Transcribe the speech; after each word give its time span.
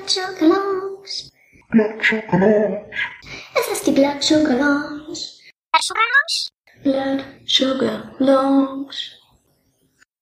Blood 0.00 0.10
Sugar 0.10 0.48
Lounge. 0.48 1.30
Blood 1.70 2.02
Sugar 2.02 2.38
Lounge. 2.38 2.90
Es 3.54 3.68
ist 3.68 3.86
die 3.86 3.90
Blood 3.90 4.22
Sugar 4.22 4.56
Lounge. 4.56 5.18
Blood 6.82 7.24
Sugar 7.44 8.14
Lounge. 8.18 8.86
Blood. 8.86 8.94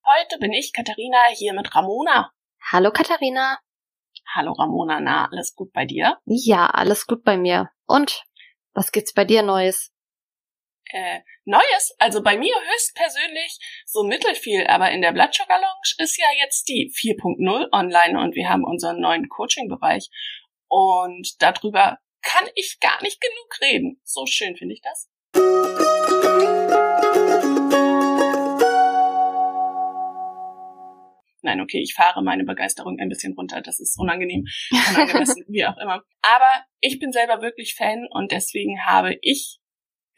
Heute 0.05 0.39
bin 0.41 0.53
ich 0.53 0.73
Katharina 0.73 1.19
hier 1.33 1.53
mit 1.53 1.73
Ramona. 1.77 2.33
Hallo 2.73 2.91
Katharina. 2.91 3.61
Hallo 4.35 4.53
Ramona, 4.53 4.99
na, 4.99 5.29
alles 5.31 5.55
gut 5.55 5.73
bei 5.73 5.85
dir? 5.85 6.19
Ja, 6.25 6.67
alles 6.67 7.07
gut 7.07 7.23
bei 7.23 7.37
mir. 7.37 7.71
Und 7.87 8.25
was 8.75 8.91
gibt's 8.91 9.15
bei 9.15 9.25
dir 9.25 9.43
Neues? 9.43 9.93
Äh, 10.91 11.21
Neues, 11.45 11.95
also 11.99 12.23
bei 12.23 12.39
mir 12.39 12.55
höchstpersönlich 12.55 13.59
so 13.85 14.05
mittelfiel, 14.05 14.67
aber 14.67 14.91
in 14.91 15.03
der 15.03 15.13
Blood 15.13 15.35
Sugar 15.35 15.59
Lounge 15.59 15.95
ist 15.99 16.17
ja 16.19 16.27
jetzt 16.43 16.67
die 16.69 16.91
4.0 16.97 17.73
online 17.73 18.19
und 18.19 18.35
wir 18.35 18.49
haben 18.49 18.65
unseren 18.65 19.01
neuen 19.01 19.29
Coaching-Bereich 19.29 20.09
und 20.69 21.29
darüber 21.41 21.99
kann 22.23 22.49
ich 22.55 22.79
gar 22.81 23.03
nicht 23.03 23.21
genug 23.21 23.61
reden. 23.61 24.01
So 24.03 24.25
schön 24.27 24.57
finde 24.57 24.75
ich 24.75 24.81
das. 24.81 25.11
Nein, 31.43 31.61
okay, 31.61 31.81
ich 31.81 31.95
fahre 31.95 32.23
meine 32.23 32.45
Begeisterung 32.45 32.99
ein 32.99 33.09
bisschen 33.09 33.35
runter. 33.35 33.61
Das 33.61 33.79
ist 33.79 33.99
unangenehm, 33.99 34.45
unangemessen, 34.71 35.45
wie 35.49 35.67
auch 35.67 35.77
immer. 35.77 36.03
Aber 36.23 36.65
ich 36.81 36.99
bin 36.99 37.13
selber 37.13 37.43
wirklich 37.43 37.75
Fan 37.75 38.07
und 38.11 38.33
deswegen 38.33 38.85
habe 38.85 39.17
ich 39.21 39.61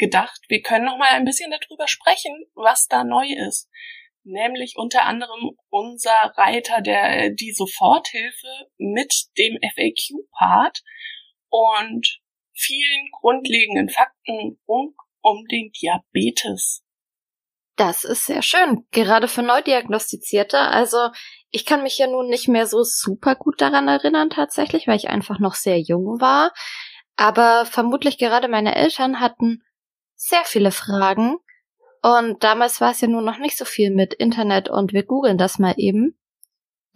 gedacht, 0.01 0.41
wir 0.49 0.63
können 0.63 0.87
noch 0.87 0.99
mal 0.99 1.11
ein 1.11 1.25
bisschen 1.25 1.53
darüber 1.53 1.87
sprechen, 1.87 2.47
was 2.55 2.89
da 2.89 3.05
neu 3.05 3.27
ist. 3.49 3.69
Nämlich 4.25 4.75
unter 4.77 5.05
anderem 5.05 5.57
unser 5.69 6.33
Reiter 6.37 6.81
der 6.81 7.31
die 7.31 7.53
Soforthilfe 7.53 8.69
mit 8.79 9.15
dem 9.39 9.59
FAQ-Part 9.63 10.83
und 11.49 12.21
vielen 12.53 13.11
grundlegenden 13.13 13.89
Fakten 13.89 14.61
rund 14.67 14.95
um 15.23 15.47
den 15.47 15.71
Diabetes. 15.73 16.83
Das 17.77 18.05
ist 18.05 18.27
sehr 18.27 18.43
schön, 18.43 18.87
gerade 18.91 19.27
für 19.27 19.43
Neudiagnostizierte. 19.43 20.59
Also 20.59 21.09
ich 21.51 21.65
kann 21.65 21.83
mich 21.83 21.97
ja 21.97 22.07
nun 22.07 22.29
nicht 22.29 22.47
mehr 22.47 22.67
so 22.67 22.83
super 22.83 23.35
gut 23.35 23.61
daran 23.61 23.89
erinnern 23.89 24.29
tatsächlich, 24.29 24.87
weil 24.87 24.97
ich 24.97 25.09
einfach 25.09 25.39
noch 25.39 25.55
sehr 25.55 25.81
jung 25.81 26.21
war. 26.21 26.53
Aber 27.17 27.65
vermutlich 27.65 28.19
gerade 28.19 28.49
meine 28.49 28.75
Eltern 28.75 29.21
hatten 29.21 29.63
sehr 30.21 30.45
viele 30.45 30.71
Fragen. 30.71 31.39
Und 32.03 32.45
damals 32.45 32.81
war 32.81 32.93
es 32.93 33.01
ja 33.01 33.09
nur 33.09 33.23
noch 33.23 33.39
nicht 33.39 33.57
so 33.57 33.65
viel 33.65 33.91
mit 33.91 34.15
Internet 34.15 34.69
und 34.69 34.93
wir 34.93 35.03
googeln 35.03 35.39
das 35.39 35.59
mal 35.59 35.75
eben. 35.77 36.19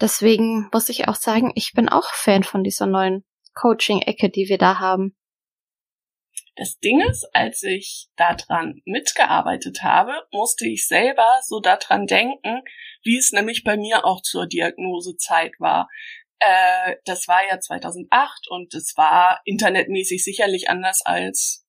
Deswegen 0.00 0.68
muss 0.72 0.88
ich 0.88 1.08
auch 1.08 1.14
sagen, 1.14 1.52
ich 1.54 1.72
bin 1.74 1.88
auch 1.88 2.12
Fan 2.12 2.42
von 2.42 2.64
dieser 2.64 2.86
neuen 2.86 3.24
Coaching-Ecke, 3.54 4.30
die 4.30 4.48
wir 4.48 4.58
da 4.58 4.78
haben. 4.78 5.16
Das 6.56 6.78
Ding 6.78 7.00
ist, 7.00 7.28
als 7.32 7.62
ich 7.62 8.08
daran 8.16 8.80
mitgearbeitet 8.84 9.82
habe, 9.82 10.12
musste 10.30 10.66
ich 10.66 10.86
selber 10.86 11.26
so 11.42 11.60
daran 11.60 12.06
denken, 12.06 12.62
wie 13.02 13.18
es 13.18 13.32
nämlich 13.32 13.64
bei 13.64 13.76
mir 13.76 14.04
auch 14.04 14.22
zur 14.22 14.46
Diagnosezeit 14.46 15.52
war. 15.58 15.88
Äh, 16.38 16.96
das 17.04 17.26
war 17.28 17.46
ja 17.48 17.58
2008 17.58 18.48
und 18.48 18.74
es 18.74 18.94
war 18.96 19.40
internetmäßig 19.44 20.22
sicherlich 20.22 20.68
anders 20.68 21.02
als 21.04 21.63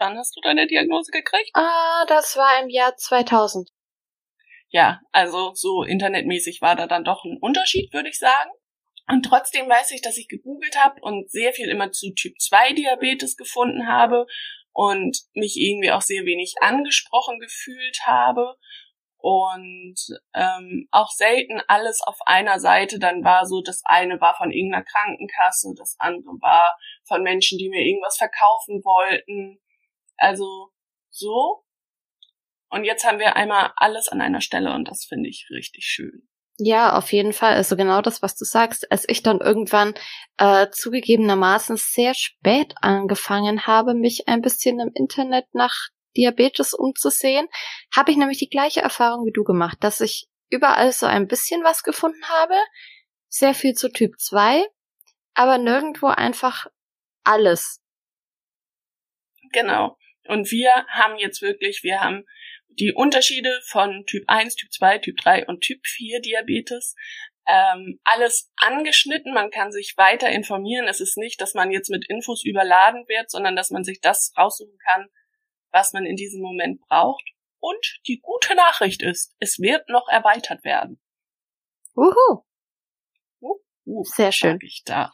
Wann 0.00 0.16
hast 0.16 0.34
du 0.34 0.40
deine 0.40 0.66
Diagnose 0.66 1.10
gekriegt? 1.12 1.50
Ah, 1.52 2.06
das 2.08 2.34
war 2.34 2.62
im 2.62 2.70
Jahr 2.70 2.96
2000. 2.96 3.68
Ja, 4.70 4.98
also 5.12 5.52
so 5.52 5.82
internetmäßig 5.82 6.62
war 6.62 6.74
da 6.74 6.86
dann 6.86 7.04
doch 7.04 7.24
ein 7.24 7.36
Unterschied, 7.38 7.92
würde 7.92 8.08
ich 8.08 8.18
sagen. 8.18 8.50
Und 9.08 9.24
trotzdem 9.24 9.68
weiß 9.68 9.90
ich, 9.90 10.00
dass 10.00 10.16
ich 10.16 10.28
gegoogelt 10.28 10.78
habe 10.82 11.02
und 11.02 11.30
sehr 11.30 11.52
viel 11.52 11.68
immer 11.68 11.92
zu 11.92 12.14
Typ 12.14 12.40
2 12.40 12.72
Diabetes 12.72 13.36
gefunden 13.36 13.88
habe 13.88 14.26
und 14.72 15.18
mich 15.34 15.56
irgendwie 15.56 15.90
auch 15.90 16.00
sehr 16.00 16.24
wenig 16.24 16.54
angesprochen 16.62 17.38
gefühlt 17.38 17.98
habe 18.06 18.56
und 19.18 19.96
ähm, 20.32 20.88
auch 20.92 21.10
selten 21.10 21.60
alles 21.66 22.00
auf 22.06 22.16
einer 22.24 22.58
Seite 22.58 22.98
dann 22.98 23.22
war 23.22 23.44
so, 23.44 23.60
das 23.60 23.82
eine 23.84 24.18
war 24.18 24.34
von 24.36 24.50
irgendeiner 24.50 24.84
Krankenkasse, 24.84 25.74
das 25.76 25.96
andere 25.98 26.32
war 26.40 26.78
von 27.06 27.22
Menschen, 27.22 27.58
die 27.58 27.68
mir 27.68 27.82
irgendwas 27.82 28.16
verkaufen 28.16 28.82
wollten 28.82 29.60
also 30.20 30.70
so. 31.10 31.64
Und 32.70 32.84
jetzt 32.84 33.04
haben 33.04 33.18
wir 33.18 33.36
einmal 33.36 33.72
alles 33.76 34.08
an 34.08 34.20
einer 34.20 34.40
Stelle 34.40 34.72
und 34.72 34.88
das 34.88 35.04
finde 35.04 35.28
ich 35.28 35.48
richtig 35.50 35.84
schön. 35.86 36.28
Ja, 36.62 36.96
auf 36.96 37.10
jeden 37.12 37.32
Fall. 37.32 37.54
Also 37.54 37.74
genau 37.74 38.02
das, 38.02 38.20
was 38.20 38.36
du 38.36 38.44
sagst. 38.44 38.92
Als 38.92 39.08
ich 39.08 39.22
dann 39.22 39.40
irgendwann 39.40 39.94
äh, 40.36 40.68
zugegebenermaßen 40.70 41.76
sehr 41.78 42.14
spät 42.14 42.74
angefangen 42.82 43.66
habe, 43.66 43.94
mich 43.94 44.28
ein 44.28 44.42
bisschen 44.42 44.78
im 44.78 44.90
Internet 44.94 45.46
nach 45.54 45.74
Diabetes 46.16 46.74
umzusehen, 46.74 47.48
habe 47.96 48.10
ich 48.10 48.18
nämlich 48.18 48.38
die 48.38 48.50
gleiche 48.50 48.82
Erfahrung 48.82 49.24
wie 49.24 49.32
du 49.32 49.42
gemacht, 49.42 49.78
dass 49.80 50.00
ich 50.00 50.28
überall 50.50 50.92
so 50.92 51.06
ein 51.06 51.28
bisschen 51.28 51.64
was 51.64 51.82
gefunden 51.82 52.24
habe, 52.28 52.54
sehr 53.28 53.54
viel 53.54 53.72
zu 53.74 53.90
Typ 53.90 54.20
2, 54.20 54.66
aber 55.34 55.56
nirgendwo 55.56 56.08
einfach 56.08 56.66
alles. 57.24 57.80
Genau. 59.52 59.96
Und 60.26 60.50
wir 60.50 60.70
haben 60.88 61.18
jetzt 61.18 61.42
wirklich, 61.42 61.82
wir 61.82 62.00
haben 62.00 62.24
die 62.68 62.92
Unterschiede 62.92 63.60
von 63.64 64.04
Typ 64.06 64.24
1, 64.28 64.54
Typ 64.54 64.72
2, 64.72 64.98
Typ 64.98 65.16
3 65.18 65.46
und 65.46 65.60
Typ 65.62 65.84
4 65.86 66.20
Diabetes 66.20 66.94
ähm, 67.46 68.00
alles 68.04 68.50
angeschnitten. 68.56 69.32
Man 69.32 69.50
kann 69.50 69.72
sich 69.72 69.94
weiter 69.96 70.30
informieren. 70.30 70.86
Es 70.86 71.00
ist 71.00 71.16
nicht, 71.16 71.40
dass 71.40 71.54
man 71.54 71.70
jetzt 71.70 71.90
mit 71.90 72.06
Infos 72.08 72.44
überladen 72.44 73.06
wird, 73.08 73.30
sondern 73.30 73.56
dass 73.56 73.70
man 73.70 73.84
sich 73.84 74.00
das 74.00 74.32
raussuchen 74.36 74.78
kann, 74.84 75.08
was 75.72 75.92
man 75.92 76.04
in 76.04 76.16
diesem 76.16 76.40
Moment 76.40 76.80
braucht. 76.82 77.24
Und 77.58 78.00
die 78.06 78.20
gute 78.20 78.54
Nachricht 78.54 79.02
ist, 79.02 79.34
es 79.38 79.58
wird 79.58 79.88
noch 79.88 80.08
erweitert 80.08 80.64
werden. 80.64 81.00
Uhu. 81.94 82.44
Uh, 83.40 83.56
uh, 83.86 84.04
Sehr 84.04 84.32
schön. 84.32 84.58
Da. 84.86 85.10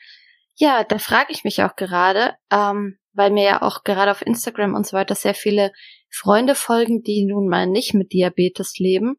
Ja, 0.55 0.84
da 0.84 0.99
frage 0.99 1.33
ich 1.33 1.44
mich 1.44 1.62
auch 1.62 1.75
gerade, 1.75 2.37
ähm, 2.53 2.99
weil 3.16 3.31
mir 3.31 3.44
ja 3.44 3.62
auch 3.62 3.82
gerade 3.82 4.10
auf 4.10 4.22
Instagram 4.22 4.75
und 4.75 4.87
so 4.87 4.97
weiter 4.97 5.15
sehr 5.15 5.34
viele 5.34 5.72
Freunde 6.10 6.54
folgen, 6.54 7.03
die 7.03 7.25
nun 7.25 7.49
mal 7.49 7.66
nicht 7.66 7.94
mit 7.94 8.12
Diabetes 8.12 8.78
leben. 8.78 9.16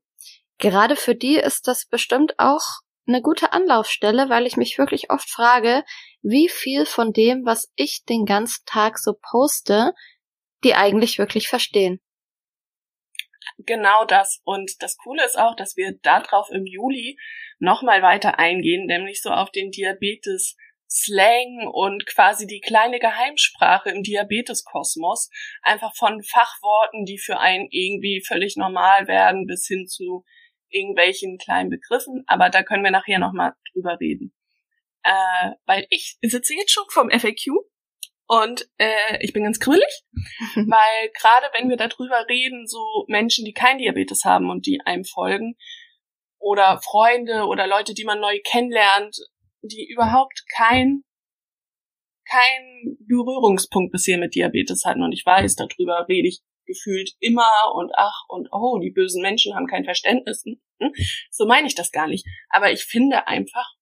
Gerade 0.59 0.95
für 0.95 1.15
die 1.15 1.35
ist 1.37 1.67
das 1.67 1.85
bestimmt 1.85 2.35
auch 2.37 2.63
eine 3.07 3.21
gute 3.21 3.53
Anlaufstelle, 3.53 4.29
weil 4.29 4.45
ich 4.45 4.57
mich 4.57 4.77
wirklich 4.77 5.09
oft 5.11 5.29
frage, 5.29 5.83
wie 6.21 6.49
viel 6.49 6.85
von 6.85 7.13
dem, 7.13 7.45
was 7.45 7.71
ich 7.75 8.03
den 8.03 8.25
ganzen 8.25 8.65
Tag 8.65 8.99
so 8.99 9.13
poste, 9.13 9.93
die 10.63 10.73
eigentlich 10.73 11.17
wirklich 11.17 11.47
verstehen. 11.47 12.01
Genau 13.59 14.05
das. 14.05 14.41
Und 14.43 14.71
das 14.81 14.97
Coole 14.97 15.25
ist 15.25 15.37
auch, 15.37 15.55
dass 15.55 15.77
wir 15.77 15.97
darauf 16.01 16.49
im 16.51 16.65
Juli 16.65 17.17
nochmal 17.59 18.01
weiter 18.01 18.39
eingehen, 18.39 18.85
nämlich 18.85 19.21
so 19.21 19.29
auf 19.29 19.51
den 19.51 19.71
Diabetes 19.71 20.55
Slang 20.89 21.67
und 21.71 22.05
quasi 22.05 22.47
die 22.47 22.61
kleine 22.61 22.99
Geheimsprache 22.99 23.89
im 23.89 24.03
Diabeteskosmos, 24.03 25.29
einfach 25.61 25.95
von 25.95 26.23
Fachworten, 26.23 27.05
die 27.05 27.17
für 27.17 27.39
einen 27.39 27.67
irgendwie 27.71 28.23
völlig 28.25 28.55
normal 28.55 29.07
werden, 29.07 29.45
bis 29.45 29.67
hin 29.67 29.87
zu 29.87 30.23
irgendwelchen 30.69 31.37
kleinen 31.37 31.69
Begriffen. 31.69 32.23
Aber 32.27 32.49
da 32.49 32.63
können 32.63 32.83
wir 32.83 32.91
nachher 32.91 33.19
nochmal 33.19 33.53
drüber 33.73 33.99
reden. 33.99 34.33
Äh, 35.03 35.51
weil 35.65 35.87
ich 35.89 36.17
sitze 36.21 36.53
jetzt 36.55 36.71
schon 36.71 36.85
vom 36.89 37.09
FAQ 37.09 37.63
und 38.27 38.69
äh, 38.77 39.17
ich 39.21 39.31
bin 39.31 39.43
ganz 39.43 39.59
grüllig, 39.59 40.03
weil 40.55 41.09
gerade 41.17 41.47
wenn 41.57 41.69
wir 41.69 41.77
darüber 41.77 42.27
reden, 42.27 42.67
so 42.67 43.05
Menschen, 43.07 43.45
die 43.45 43.53
kein 43.53 43.77
Diabetes 43.77 44.25
haben 44.25 44.49
und 44.49 44.65
die 44.65 44.81
einem 44.85 45.05
folgen, 45.05 45.55
oder 46.39 46.79
Freunde 46.83 47.45
oder 47.45 47.67
Leute, 47.67 47.93
die 47.93 48.03
man 48.03 48.19
neu 48.19 48.39
kennenlernt, 48.43 49.17
die 49.67 49.87
überhaupt 49.87 50.43
kein 50.55 51.03
kein 52.29 52.97
Berührungspunkt 53.07 53.91
bisher 53.91 54.17
mit 54.17 54.35
Diabetes 54.35 54.83
hatten 54.83 55.01
und 55.01 55.13
ich 55.13 55.25
weiß, 55.25 55.55
darüber 55.55 56.07
rede 56.09 56.27
ich 56.27 56.41
gefühlt 56.65 57.13
immer 57.19 57.49
und 57.73 57.91
ach 57.95 58.25
und 58.27 58.49
oh, 58.51 58.77
die 58.79 58.91
bösen 58.91 59.21
Menschen 59.21 59.55
haben 59.55 59.67
kein 59.67 59.85
Verständnis. 59.85 60.43
Hm? 60.43 60.91
So 61.31 61.47
meine 61.47 61.67
ich 61.67 61.75
das 61.75 61.91
gar 61.91 62.07
nicht. 62.07 62.25
Aber 62.49 62.71
ich 62.71 62.83
finde 62.83 63.27
einfach, 63.27 63.73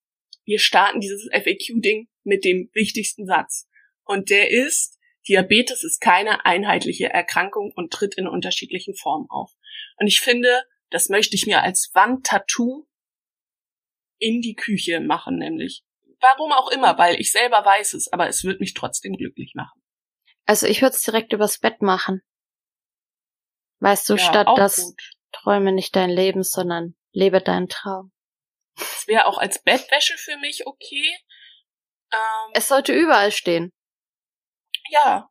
wir 0.46 0.60
starten 0.60 1.00
dieses 1.00 1.28
FAQ-Ding 1.32 2.08
mit 2.24 2.46
dem 2.46 2.70
wichtigsten 2.74 3.26
Satz. 3.26 3.68
Und 4.04 4.30
der 4.30 4.52
ist, 4.52 5.00
Diabetes 5.28 5.84
ist 5.84 6.00
keine 6.00 6.46
einheitliche 6.46 7.10
Erkrankung 7.10 7.74
und 7.76 7.92
tritt 7.92 8.16
in 8.16 8.28
unterschiedlichen 8.28 8.96
Formen 8.96 9.26
auf. 9.30 9.52
Und 9.98 10.08
ich 10.08 10.20
finde, 10.20 10.64
das 10.92 11.10
möchte 11.10 11.36
ich 11.36 11.48
mir 11.48 11.64
als 11.64 11.90
Wandtattoo 11.94 12.86
in 14.20 14.42
die 14.42 14.56
Küche 14.56 15.00
machen, 15.00 15.38
nämlich. 15.38 15.84
Warum 16.22 16.52
auch 16.54 16.70
immer, 16.72 16.98
weil 16.98 17.20
ich 17.20 17.32
selber 17.32 17.64
weiß 17.66 17.94
es, 17.94 18.12
aber 18.12 18.28
es 18.28 18.44
wird 18.44 18.60
mich 18.60 18.74
trotzdem 18.74 19.16
glücklich 19.18 19.54
machen. 19.56 19.82
Also 20.46 20.66
ich 20.68 20.82
würde 20.82 20.96
es 20.96 21.02
direkt 21.02 21.34
übers 21.34 21.60
Bett 21.60 21.82
machen. 21.82 22.22
Weißt 23.80 24.08
du, 24.10 24.14
Ja, 24.16 24.20
statt 24.20 24.48
das 24.56 24.78
gut. 24.78 25.02
träume 25.32 25.72
nicht 25.72 25.96
dein 25.96 26.10
Leben, 26.10 26.44
sondern 26.44 26.96
lebe 27.12 27.42
deinen 27.42 27.68
Traum. 27.68 28.12
Es 28.78 29.08
wäre 29.08 29.26
auch 29.26 29.38
als 29.38 29.62
Bettwäsche 29.62 30.18
für 30.18 30.38
mich 30.38 30.66
okay. 30.66 31.18
Ähm, 32.12 32.52
Es 32.54 32.68
sollte 32.68 32.94
überall 32.94 33.32
stehen. 33.32 33.72
ja, 34.90 35.30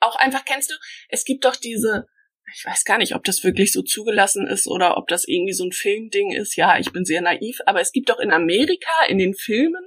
auch 0.00 0.16
einfach 0.16 0.44
kennst 0.44 0.70
du, 0.70 0.74
es 1.08 1.24
gibt 1.24 1.44
doch 1.44 1.56
diese, 1.56 2.06
ich 2.52 2.64
weiß 2.64 2.84
gar 2.84 2.98
nicht, 2.98 3.14
ob 3.14 3.24
das 3.24 3.42
wirklich 3.42 3.72
so 3.72 3.82
zugelassen 3.82 4.46
ist 4.46 4.66
oder 4.66 4.96
ob 4.96 5.08
das 5.08 5.26
irgendwie 5.26 5.54
so 5.54 5.64
ein 5.64 5.72
Filmding 5.72 6.32
ist. 6.32 6.56
Ja, 6.56 6.78
ich 6.78 6.92
bin 6.92 7.04
sehr 7.04 7.20
naiv, 7.20 7.58
aber 7.66 7.80
es 7.80 7.92
gibt 7.92 8.10
doch 8.10 8.18
in 8.18 8.32
Amerika 8.32 8.92
in 9.08 9.18
den 9.18 9.34
Filmen 9.34 9.84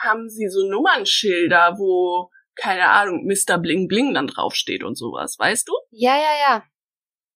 haben 0.00 0.28
sie 0.28 0.48
so 0.48 0.68
Nummernschilder, 0.68 1.76
wo 1.78 2.30
keine 2.56 2.88
Ahnung, 2.88 3.26
Mr. 3.26 3.58
Bling 3.58 3.88
Bling 3.88 4.14
dann 4.14 4.28
draufsteht 4.28 4.84
und 4.84 4.96
sowas, 4.96 5.36
weißt 5.38 5.68
du? 5.68 5.72
Ja, 5.90 6.16
ja, 6.16 6.38
ja. 6.48 6.64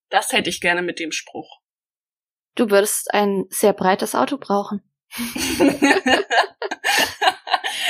Das 0.09 0.31
hätte 0.31 0.49
ich 0.49 0.61
gerne 0.61 0.81
mit 0.81 0.99
dem 0.99 1.11
Spruch. 1.11 1.59
Du 2.55 2.69
würdest 2.69 3.13
ein 3.13 3.45
sehr 3.49 3.73
breites 3.73 4.15
Auto 4.15 4.37
brauchen. 4.37 4.81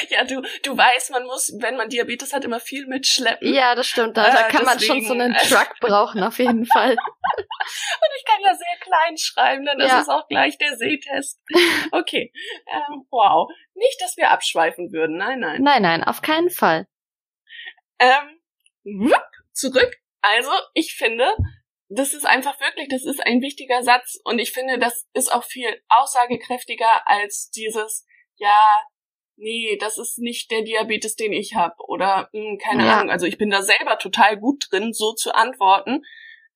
ja, 0.10 0.24
du, 0.24 0.42
du 0.64 0.78
weißt, 0.78 1.12
man 1.12 1.26
muss, 1.26 1.54
wenn 1.60 1.76
man 1.76 1.90
Diabetes 1.90 2.34
hat, 2.34 2.46
immer 2.46 2.60
viel 2.60 2.88
mitschleppen. 2.88 3.54
Ja, 3.54 3.76
das 3.76 3.88
stimmt. 3.88 4.18
Da, 4.18 4.30
da 4.32 4.48
Äh, 4.48 4.52
kann 4.52 4.66
man 4.66 4.80
schon 4.80 5.06
so 5.06 5.14
einen 5.14 5.36
äh, 5.36 5.40
Truck 5.48 5.74
brauchen, 5.82 6.24
auf 6.24 6.40
jeden 6.40 6.66
Fall. 6.66 6.92
Und 6.96 8.12
ich 8.18 8.26
kann 8.26 8.42
ja 8.44 8.54
sehr 8.56 8.78
klein 8.80 9.18
schreiben, 9.18 9.66
dann 9.66 9.80
ist 9.80 9.90
Ja. 9.90 10.02
es 10.02 10.10
auch 10.10 10.28
gleich 10.28 10.58
der 10.58 10.76
Sehtest. 10.78 11.40
Okay, 11.92 12.32
ähm, 12.68 13.06
wow. 13.12 13.50
Nicht, 13.76 14.02
dass 14.02 14.18
wir 14.18 14.32
abschweifen 14.32 14.92
würden, 14.92 15.18
nein, 15.18 15.40
nein. 15.40 15.62
Nein, 15.62 15.82
nein, 15.82 16.04
auf 16.04 16.22
keinen 16.22 16.50
Fall. 16.50 16.88
Ähm, 18.00 18.40
zurück. 19.54 19.96
Also, 20.22 20.52
ich 20.74 20.96
finde, 20.96 21.30
das 21.90 22.14
ist 22.14 22.26
einfach 22.26 22.60
wirklich, 22.62 22.88
das 22.88 23.04
ist 23.04 23.20
ein 23.26 23.42
wichtiger 23.42 23.84
Satz 23.84 24.18
und 24.24 24.40
ich 24.40 24.52
finde, 24.52 24.78
das 24.80 25.08
ist 25.14 25.32
auch 25.32 25.44
viel 25.44 25.82
aussagekräftiger 25.90 27.08
als 27.08 27.50
dieses, 27.50 28.06
ja, 28.38 28.58
nee, 29.36 29.78
das 29.80 29.98
ist 29.98 30.20
nicht 30.20 30.52
der 30.52 30.62
Diabetes, 30.62 31.16
den 31.16 31.34
ich 31.34 31.56
habe 31.56 31.76
oder 31.88 32.30
mh, 32.34 32.58
keine 32.64 32.86
Ja. 32.86 32.98
Ahnung. 32.98 33.10
Also 33.12 33.26
ich 33.26 33.38
bin 33.38 33.50
da 33.50 33.62
selber 33.62 33.98
total 33.98 34.38
gut 34.38 34.68
drin, 34.70 34.94
so 34.94 35.14
zu 35.14 35.34
antworten. 35.34 36.04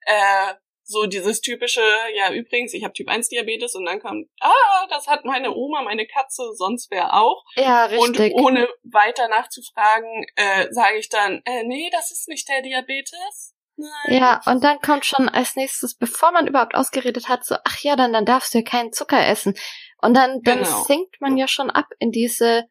Äh, 0.06 0.54
so 0.86 1.06
dieses 1.06 1.40
typische, 1.40 1.82
ja 2.14 2.32
übrigens, 2.34 2.74
ich 2.74 2.84
habe 2.84 2.94
Typ 2.94 3.08
1 3.08 3.30
Diabetes 3.30 3.74
und 3.74 3.86
dann 3.86 4.02
kommt, 4.02 4.28
ah, 4.42 4.86
das 4.90 5.08
hat 5.08 5.24
meine 5.24 5.56
Oma, 5.56 5.82
meine 5.82 6.06
Katze, 6.06 6.54
sonst 6.56 6.92
wer 6.92 7.14
auch. 7.14 7.44
Ja, 7.56 7.86
Und 7.86 8.20
richtig. 8.20 8.34
ohne 8.34 8.68
weiter 8.84 9.30
nachzufragen, 9.30 10.26
äh, 10.36 10.68
sage 10.72 10.98
ich 10.98 11.08
dann, 11.08 11.42
äh, 11.46 11.64
nee, 11.64 11.90
das 11.92 12.12
ist 12.12 12.28
nicht 12.28 12.50
der 12.50 12.62
Diabetes. 12.62 13.53
Nein. 13.76 13.90
Ja, 14.20 14.42
und 14.46 14.64
dann 14.64 14.80
kommt 14.80 15.06
schon 15.06 15.30
als 15.30 15.56
nächstes, 15.56 15.96
bevor 15.98 16.32
man 16.32 16.48
überhaupt 16.48 16.76
ausgeredet 16.76 17.28
hat, 17.28 17.44
so, 17.46 17.56
ach 17.64 17.80
ja, 17.80 17.96
dann, 17.96 18.14
dann 18.14 18.26
darfst 18.26 18.54
du 18.54 18.60
ja 18.60 18.64
keinen 18.64 18.94
Zucker 18.94 19.26
essen. 19.26 19.56
Und 19.98 20.14
dann, 20.14 20.42
dann 20.44 20.60
Genau. 20.60 20.84
sinkt 20.84 21.20
man 21.22 21.38
ja 21.38 21.48
schon 21.48 21.70
ab 21.72 21.88
in 22.00 22.12
diese 22.12 22.66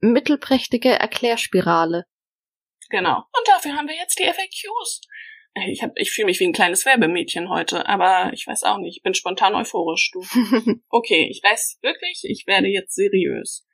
mittelprächtige 0.00 0.90
Erklärspirale. 0.90 2.04
Genau. 2.90 3.16
Und 3.16 3.48
dafür 3.48 3.74
haben 3.76 3.88
wir 3.88 3.96
jetzt 3.96 4.18
die 4.18 4.24
FAQs. 4.24 5.00
Ich, 5.68 5.82
hab, 5.82 5.92
ich 5.96 6.10
fühle 6.10 6.26
mich 6.26 6.40
wie 6.40 6.46
ein 6.48 6.52
kleines 6.52 6.84
Werbemädchen 6.84 7.48
heute, 7.48 7.88
aber 7.88 8.32
ich 8.32 8.46
weiß 8.46 8.64
auch 8.64 8.78
nicht. 8.78 8.96
Ich 8.98 9.02
bin 9.02 9.14
spontan 9.14 9.54
euphorisch, 9.54 10.10
du. 10.12 10.20
Okay, 10.90 11.28
ich 11.30 11.40
weiß 11.42 11.78
wirklich, 11.80 12.22
ich 12.24 12.44
werde 12.46 12.66
jetzt 12.68 12.94
seriös. 12.94 13.64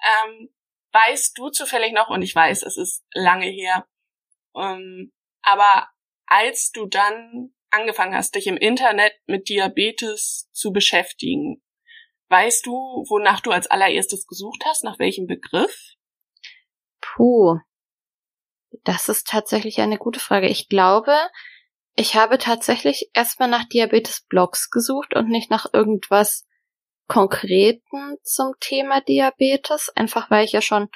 Ähm, 0.00 0.54
weißt 0.92 1.36
du 1.36 1.50
zufällig 1.50 1.92
noch, 1.92 2.08
und 2.08 2.22
ich 2.22 2.34
weiß, 2.34 2.62
es 2.62 2.76
ist 2.76 3.04
lange 3.12 3.46
her, 3.46 3.86
ähm, 4.56 5.12
aber 5.42 5.88
als 6.34 6.72
du 6.72 6.86
dann 6.86 7.54
angefangen 7.70 8.14
hast, 8.14 8.34
dich 8.34 8.48
im 8.48 8.56
Internet 8.56 9.12
mit 9.26 9.48
Diabetes 9.48 10.50
zu 10.52 10.72
beschäftigen, 10.72 11.62
weißt 12.28 12.66
du, 12.66 12.72
wonach 13.08 13.38
du 13.40 13.52
als 13.52 13.68
allererstes 13.68 14.26
gesucht 14.26 14.64
hast, 14.66 14.82
nach 14.82 14.98
welchem 14.98 15.26
Begriff? 15.26 15.94
Puh. 17.00 17.58
Das 18.82 19.08
ist 19.08 19.28
tatsächlich 19.28 19.80
eine 19.80 19.96
gute 19.96 20.18
Frage. 20.18 20.48
Ich 20.48 20.68
glaube, 20.68 21.16
ich 21.94 22.16
habe 22.16 22.38
tatsächlich 22.38 23.10
erstmal 23.14 23.48
nach 23.48 23.68
Diabetes-Blogs 23.68 24.70
gesucht 24.70 25.14
und 25.14 25.28
nicht 25.28 25.52
nach 25.52 25.66
irgendwas 25.72 26.48
Konkreten 27.06 28.16
zum 28.24 28.54
Thema 28.58 29.00
Diabetes, 29.02 29.90
einfach 29.94 30.32
weil 30.32 30.44
ich 30.44 30.52
ja 30.52 30.62
schon 30.62 30.88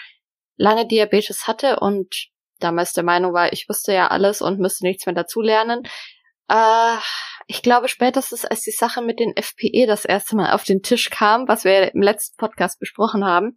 lange 0.56 0.88
Diabetes 0.88 1.46
hatte 1.46 1.78
und 1.78 2.28
damals 2.58 2.92
der 2.92 3.04
Meinung 3.04 3.32
war, 3.32 3.52
ich 3.52 3.68
wüsste 3.68 3.92
ja 3.92 4.08
alles 4.08 4.42
und 4.42 4.58
müsste 4.58 4.86
nichts 4.86 5.06
mehr 5.06 5.14
dazulernen. 5.14 5.82
Äh, 6.48 6.96
ich 7.46 7.62
glaube 7.62 7.88
spätestens, 7.88 8.44
als 8.44 8.62
die 8.62 8.70
Sache 8.70 9.02
mit 9.02 9.20
den 9.20 9.36
FPE 9.36 9.86
das 9.86 10.04
erste 10.04 10.36
Mal 10.36 10.52
auf 10.52 10.64
den 10.64 10.82
Tisch 10.82 11.10
kam, 11.10 11.48
was 11.48 11.64
wir 11.64 11.94
im 11.94 12.02
letzten 12.02 12.36
Podcast 12.36 12.78
besprochen 12.78 13.24
haben, 13.24 13.56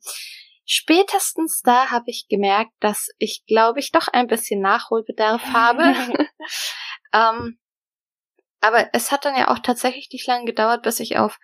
spätestens 0.66 1.62
da 1.62 1.92
habe 1.92 2.06
ich 2.08 2.28
gemerkt, 2.30 2.72
dass 2.80 3.10
ich, 3.18 3.44
glaube 3.48 3.80
ich, 3.80 3.92
doch 3.92 4.08
ein 4.08 4.28
bisschen 4.28 4.62
Nachholbedarf 4.62 5.44
habe. 5.54 5.84
ähm, 7.14 7.60
aber 8.62 8.90
es 8.94 9.12
hat 9.12 9.26
dann 9.26 9.36
ja 9.36 9.50
auch 9.50 9.60
tatsächlich 9.60 10.10
nicht 10.12 10.28
lange 10.28 10.46
gedauert, 10.46 10.84
bis 10.84 11.00
ich 11.00 11.18
auf 11.18 11.38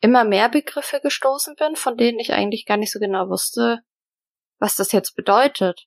immer 0.00 0.24
mehr 0.24 0.48
Begriffe 0.48 1.00
gestoßen 1.00 1.54
bin, 1.56 1.76
von 1.76 1.96
denen 1.96 2.18
ich 2.18 2.32
eigentlich 2.32 2.66
gar 2.66 2.76
nicht 2.76 2.92
so 2.92 2.98
genau 2.98 3.28
wusste, 3.28 3.80
was 4.58 4.76
das 4.76 4.92
jetzt 4.92 5.16
bedeutet. 5.16 5.86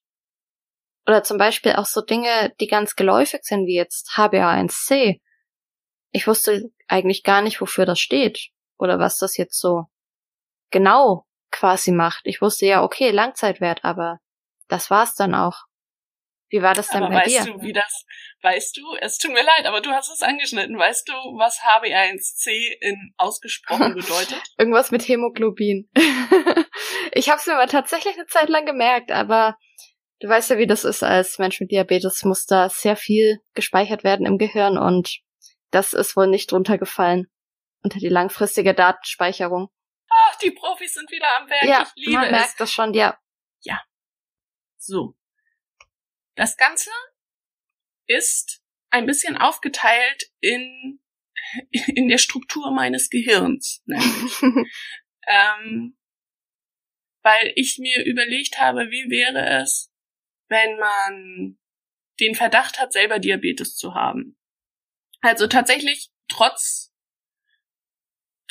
Oder 1.10 1.24
zum 1.24 1.40
Beispiel 1.40 1.74
auch 1.74 1.88
so 1.88 2.02
Dinge, 2.02 2.54
die 2.60 2.68
ganz 2.68 2.96
geläufig 2.96 3.40
sind, 3.42 3.66
wie 3.66 3.76
jetzt 3.76 4.12
HbA1c. 4.16 5.20
Ich 6.12 6.28
wusste 6.28 6.70
eigentlich 6.88 7.24
gar 7.24 7.42
nicht, 7.42 7.62
wofür 7.62 7.88
das 7.88 8.00
steht 8.00 8.50
oder 8.78 9.00
was 9.00 9.18
das 9.18 9.36
jetzt 9.36 9.60
so 9.60 9.86
genau 10.70 11.26
quasi 11.50 11.92
macht. 11.92 12.22
Ich 12.26 12.44
wusste 12.44 12.68
ja, 12.68 12.84
okay, 12.84 13.10
Langzeitwert, 13.10 13.84
aber 13.84 14.20
das 14.68 14.92
war's 14.92 15.16
dann 15.16 15.34
auch. 15.34 15.64
Wie 16.50 16.62
war 16.62 16.76
das 16.76 16.90
dann 16.90 17.02
aber 17.02 17.16
bei 17.16 17.26
weißt 17.26 17.48
dir? 17.48 17.54
du, 17.54 17.62
wie 17.64 17.74
das, 17.74 18.06
weißt 18.44 18.78
du, 18.78 18.96
es 19.02 19.18
tut 19.18 19.32
mir 19.32 19.44
leid, 19.44 19.66
aber 19.66 19.82
du 19.82 19.90
hast 19.90 20.12
es 20.12 20.22
angeschnitten. 20.22 20.78
Weißt 20.78 21.10
du, 21.10 21.14
was 21.14 21.58
HbA1c 21.62 22.52
in 22.82 23.16
ausgesprochen 23.18 23.96
bedeutet? 23.96 24.44
Irgendwas 24.60 24.92
mit 24.92 25.08
Hämoglobin. 25.08 25.90
ich 27.14 27.30
habe 27.30 27.40
es 27.40 27.48
mir 27.48 27.56
aber 27.56 27.66
tatsächlich 27.66 28.14
eine 28.14 28.28
Zeit 28.28 28.50
lang 28.50 28.68
gemerkt, 28.68 29.12
aber 29.12 29.58
du 30.20 30.28
weißt 30.28 30.52
ja, 30.52 30.58
wie 30.58 30.68
das 30.68 30.84
ist 30.84 31.04
als 31.04 31.40
Mensch 31.40 31.60
mit 31.60 31.72
Diabetes, 31.72 32.24
muss 32.24 32.46
da 32.46 32.70
sehr 32.70 32.96
viel 32.96 33.40
gespeichert 33.54 34.04
werden 34.04 34.26
im 34.26 34.38
Gehirn 34.38 34.78
und 34.78 35.20
das 35.72 35.94
ist 35.94 36.16
wohl 36.16 36.28
nicht 36.28 36.52
runtergefallen 36.52 37.28
unter 37.84 38.00
die 38.00 38.10
langfristige 38.10 38.74
Datenspeicherung. 38.74 39.70
Ach, 40.10 40.36
die 40.40 40.52
Profis 40.52 40.94
sind 40.94 41.10
wieder 41.12 41.28
am 41.38 41.50
Werk. 41.50 41.64
ja, 41.64 41.88
ich 41.96 42.08
liebe 42.08 42.20
man 42.20 42.26
es. 42.26 42.32
merkt 42.32 42.60
das 42.60 42.72
schon, 42.72 42.94
ja. 42.94 43.18
So. 44.80 45.16
Das 46.36 46.58
Ganze 46.58 46.90
ist 48.08 48.64
ein 48.90 49.06
bisschen 49.06 49.38
aufgeteilt 49.38 50.32
in, 50.40 51.00
in 51.96 52.08
der 52.08 52.18
Struktur 52.18 52.72
meines 52.72 53.10
Gehirns, 53.10 53.84
ähm, 53.88 54.68
weil 57.22 57.54
ich 57.56 57.78
mir 57.78 58.04
überlegt 58.06 58.58
habe, 58.58 58.90
wie 58.90 59.12
wäre 59.12 59.62
es, 59.62 59.89
wenn 60.50 60.78
man 60.78 61.58
den 62.20 62.36
Verdacht 62.36 62.80
hat, 62.80 62.92
selber 62.92 63.20
Diabetes 63.20 63.76
zu 63.76 63.94
haben. 63.94 64.38
Also 65.22 65.48
tatsächlich 65.48 66.12
trotz 66.28 66.94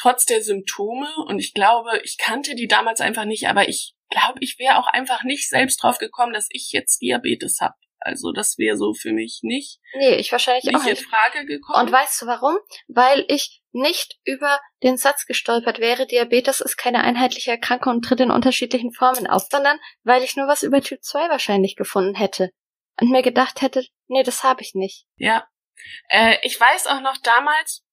trotz 0.00 0.24
der 0.24 0.42
Symptome 0.42 1.08
und 1.26 1.38
ich 1.38 1.54
glaube, 1.54 2.00
ich 2.04 2.16
kannte 2.18 2.54
die 2.54 2.68
damals 2.68 3.00
einfach 3.00 3.24
nicht, 3.24 3.48
aber 3.48 3.68
ich 3.68 3.94
glaube, 4.10 4.38
ich 4.40 4.58
wäre 4.58 4.78
auch 4.78 4.86
einfach 4.86 5.24
nicht 5.24 5.48
selbst 5.48 5.82
drauf 5.82 5.98
gekommen, 5.98 6.32
dass 6.32 6.46
ich 6.50 6.70
jetzt 6.72 7.02
Diabetes 7.02 7.60
habe. 7.60 7.74
Also 8.00 8.32
das 8.32 8.58
wäre 8.58 8.76
so 8.76 8.94
für 8.94 9.12
mich 9.12 9.40
nicht, 9.42 9.80
nee, 9.94 10.14
ich 10.14 10.30
wahrscheinlich 10.30 10.68
auch 10.68 10.84
nicht 10.84 10.86
in 10.86 10.92
nicht. 10.92 11.06
Frage 11.06 11.46
gekommen. 11.46 11.86
Und 11.86 11.92
weißt 11.92 12.22
du 12.22 12.26
warum? 12.26 12.56
Weil 12.86 13.24
ich 13.28 13.62
nicht 13.72 14.18
über 14.24 14.58
den 14.82 14.96
Satz 14.96 15.26
gestolpert 15.26 15.78
wäre, 15.78 16.06
Diabetes 16.06 16.60
ist 16.60 16.76
keine 16.76 17.02
einheitliche 17.02 17.50
Erkrankung 17.50 17.96
und 17.96 18.02
tritt 18.02 18.20
in 18.20 18.30
unterschiedlichen 18.30 18.92
Formen 18.92 19.26
auf, 19.26 19.46
sondern 19.50 19.78
weil 20.04 20.22
ich 20.22 20.36
nur 20.36 20.46
was 20.46 20.62
über 20.62 20.80
Typ 20.80 21.02
2 21.02 21.28
wahrscheinlich 21.28 21.76
gefunden 21.76 22.14
hätte 22.14 22.50
und 23.00 23.10
mir 23.10 23.22
gedacht 23.22 23.62
hätte, 23.62 23.84
nee, 24.06 24.22
das 24.22 24.42
habe 24.42 24.62
ich 24.62 24.74
nicht. 24.74 25.06
Ja. 25.16 25.46
Äh, 26.08 26.36
ich 26.42 26.58
weiß 26.58 26.86
auch 26.88 27.00
noch 27.00 27.16
damals, 27.18 27.84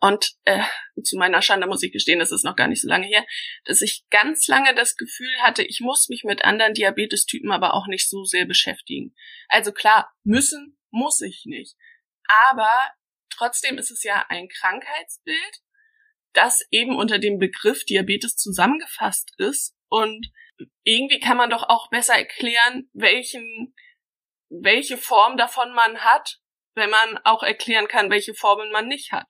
und 0.00 0.32
äh, 0.44 0.62
zu 1.02 1.16
meiner 1.16 1.42
Schande 1.42 1.66
muss 1.66 1.82
ich 1.82 1.92
gestehen, 1.92 2.18
das 2.18 2.32
ist 2.32 2.44
noch 2.44 2.56
gar 2.56 2.68
nicht 2.68 2.80
so 2.80 2.88
lange 2.88 3.06
her, 3.06 3.24
dass 3.64 3.82
ich 3.82 4.04
ganz 4.10 4.46
lange 4.46 4.74
das 4.74 4.96
Gefühl 4.96 5.34
hatte, 5.40 5.62
ich 5.62 5.80
muss 5.80 6.08
mich 6.08 6.24
mit 6.24 6.44
anderen 6.44 6.74
Diabetestypen 6.74 7.50
aber 7.50 7.74
auch 7.74 7.86
nicht 7.86 8.08
so 8.08 8.24
sehr 8.24 8.46
beschäftigen. 8.46 9.14
Also 9.48 9.72
klar, 9.72 10.12
müssen 10.24 10.78
muss 10.90 11.20
ich 11.20 11.44
nicht. 11.46 11.76
Aber 12.48 12.70
trotzdem 13.30 13.78
ist 13.78 13.90
es 13.90 14.02
ja 14.02 14.26
ein 14.28 14.48
Krankheitsbild, 14.48 15.60
das 16.32 16.66
eben 16.70 16.96
unter 16.96 17.18
dem 17.18 17.38
Begriff 17.38 17.84
Diabetes 17.84 18.36
zusammengefasst 18.36 19.32
ist. 19.38 19.76
Und 19.88 20.30
irgendwie 20.84 21.20
kann 21.20 21.36
man 21.36 21.50
doch 21.50 21.64
auch 21.68 21.90
besser 21.90 22.14
erklären, 22.14 22.88
welchen, 22.92 23.74
welche 24.48 24.96
Form 24.96 25.36
davon 25.36 25.74
man 25.74 25.98
hat, 25.98 26.38
wenn 26.74 26.90
man 26.90 27.18
auch 27.24 27.42
erklären 27.42 27.88
kann, 27.88 28.10
welche 28.10 28.34
Formen 28.34 28.70
man 28.70 28.86
nicht 28.86 29.12
hat. 29.12 29.28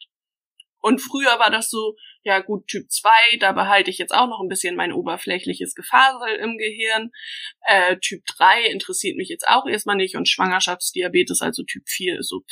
Und 0.82 1.00
früher 1.00 1.38
war 1.38 1.50
das 1.50 1.70
so, 1.70 1.94
ja 2.24 2.40
gut, 2.40 2.66
Typ 2.66 2.90
2, 2.90 3.10
da 3.38 3.52
behalte 3.52 3.90
ich 3.90 3.98
jetzt 3.98 4.12
auch 4.12 4.26
noch 4.26 4.40
ein 4.42 4.48
bisschen 4.48 4.76
mein 4.76 4.92
oberflächliches 4.92 5.74
Gefasel 5.74 6.34
im 6.40 6.58
Gehirn. 6.58 7.10
Äh, 7.66 7.96
typ 7.98 8.24
3 8.36 8.66
interessiert 8.66 9.16
mich 9.16 9.28
jetzt 9.28 9.46
auch 9.48 9.66
erstmal 9.66 9.96
nicht 9.96 10.16
und 10.16 10.28
Schwangerschaftsdiabetes, 10.28 11.40
also 11.40 11.62
Typ 11.62 11.84
4 11.88 12.18
ist 12.18 12.28
so. 12.28 12.42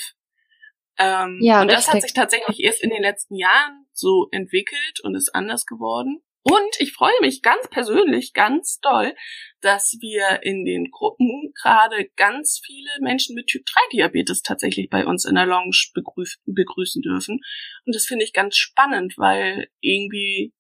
Ähm, 0.99 1.39
ja, 1.43 1.61
und 1.61 1.69
das 1.69 1.93
hat 1.93 2.03
sich 2.03 2.13
tatsächlich 2.13 2.61
erst 2.61 2.83
in 2.83 2.91
den 2.91 3.03
letzten 3.03 3.35
Jahren 3.35 3.87
so 3.93 4.29
entwickelt 4.31 5.01
und 5.03 5.17
ist 5.17 5.35
anders 5.35 5.67
geworden. 5.67 6.23
Und 6.43 6.77
ich 6.79 6.95
freue 6.95 7.13
mich 7.21 7.43
ganz 7.43 7.69
persönlich 7.69 8.33
ganz 8.33 8.81
doll, 8.81 9.15
dass 9.61 9.99
wir 10.01 10.43
in 10.43 10.65
den 10.65 10.91
Gruppen 10.91 11.53
gerade 11.61 12.09
ganz 12.17 12.61
viele 12.65 12.91
Menschen 13.01 13.35
mit 13.35 13.49
Typ 13.49 13.67
3 13.67 13.81
Diabetes 13.93 14.43
tatsächlich 14.43 14.89
bei 14.89 15.07
uns 15.07 15.27
in 15.27 15.35
der 15.35 15.47
Lounge 15.47 15.77
begrüß 15.95 16.39
begrüßen 16.47 17.03
dürfen. 17.03 17.41
Und 17.85 17.95
das 17.95 18.07
finde 18.07 18.25
ich 18.25 18.33
ganz 18.33 18.57
spannend, 18.57 19.15
weil 19.19 19.69
irgendwie 19.81 20.55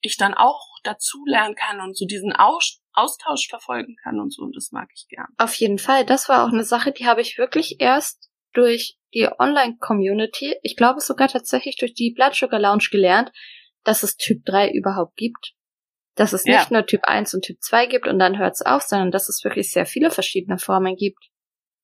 ich 0.00 0.16
dann 0.16 0.34
auch 0.34 0.62
dazu 0.84 1.24
lernen 1.26 1.56
kann 1.56 1.80
und 1.80 1.96
so 1.96 2.06
diesen 2.06 2.32
Aus 2.32 2.80
Austausch 2.92 3.48
verfolgen 3.48 3.96
kann 4.02 4.20
und 4.20 4.32
so. 4.32 4.42
Und 4.42 4.56
das 4.56 4.70
mag 4.72 4.88
ich 4.94 5.06
gern. 5.08 5.28
Auf 5.36 5.54
jeden 5.54 5.78
Fall. 5.78 6.04
Das 6.04 6.28
war 6.28 6.44
auch 6.44 6.52
eine 6.52 6.64
Sache, 6.64 6.92
die 6.92 7.06
habe 7.06 7.20
ich 7.20 7.38
wirklich 7.38 7.80
erst 7.80 8.28
durch 8.52 8.98
die 9.14 9.28
Online-Community, 9.38 10.56
ich 10.62 10.76
glaube 10.76 11.00
sogar 11.00 11.28
tatsächlich 11.28 11.76
durch 11.76 11.94
die 11.94 12.12
Blood 12.12 12.34
Sugar 12.34 12.60
Lounge 12.60 12.88
gelernt, 12.90 13.32
dass 13.84 14.02
es 14.02 14.16
Typ 14.16 14.44
3 14.44 14.70
überhaupt 14.70 15.16
gibt. 15.16 15.54
Dass 16.14 16.32
es 16.32 16.44
ja. 16.44 16.58
nicht 16.58 16.70
nur 16.70 16.84
Typ 16.86 17.04
1 17.04 17.34
und 17.34 17.42
Typ 17.42 17.58
2 17.60 17.86
gibt 17.86 18.06
und 18.06 18.18
dann 18.18 18.38
hört 18.38 18.54
es 18.54 18.62
auf, 18.62 18.82
sondern 18.82 19.10
dass 19.10 19.28
es 19.28 19.44
wirklich 19.44 19.70
sehr 19.70 19.86
viele 19.86 20.10
verschiedene 20.10 20.58
Formen 20.58 20.96
gibt. 20.96 21.24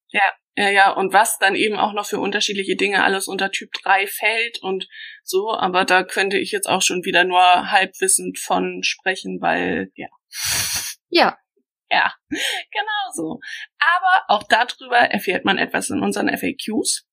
Ja, 0.08 0.32
ja, 0.56 0.70
ja, 0.70 0.90
und 0.92 1.12
was 1.12 1.38
dann 1.38 1.56
eben 1.56 1.76
auch 1.76 1.92
noch 1.92 2.06
für 2.06 2.20
unterschiedliche 2.20 2.76
Dinge 2.76 3.02
alles 3.02 3.26
unter 3.26 3.50
Typ 3.50 3.72
3 3.82 4.06
fällt 4.06 4.62
und 4.62 4.86
so, 5.24 5.52
aber 5.52 5.84
da 5.84 6.04
könnte 6.04 6.38
ich 6.38 6.52
jetzt 6.52 6.68
auch 6.68 6.82
schon 6.82 7.04
wieder 7.04 7.24
nur 7.24 7.72
halbwissend 7.72 8.38
von 8.38 8.82
sprechen, 8.82 9.40
weil, 9.40 9.90
ja. 9.94 10.08
Ja. 11.08 11.38
Ja, 11.90 12.12
genau 12.30 13.12
so. 13.12 13.40
Aber 13.78 14.24
auch 14.28 14.42
darüber 14.44 14.96
erfährt 14.96 15.44
man 15.44 15.58
etwas 15.58 15.90
in 15.90 16.00
unseren 16.00 16.28
FAQs. 16.28 17.06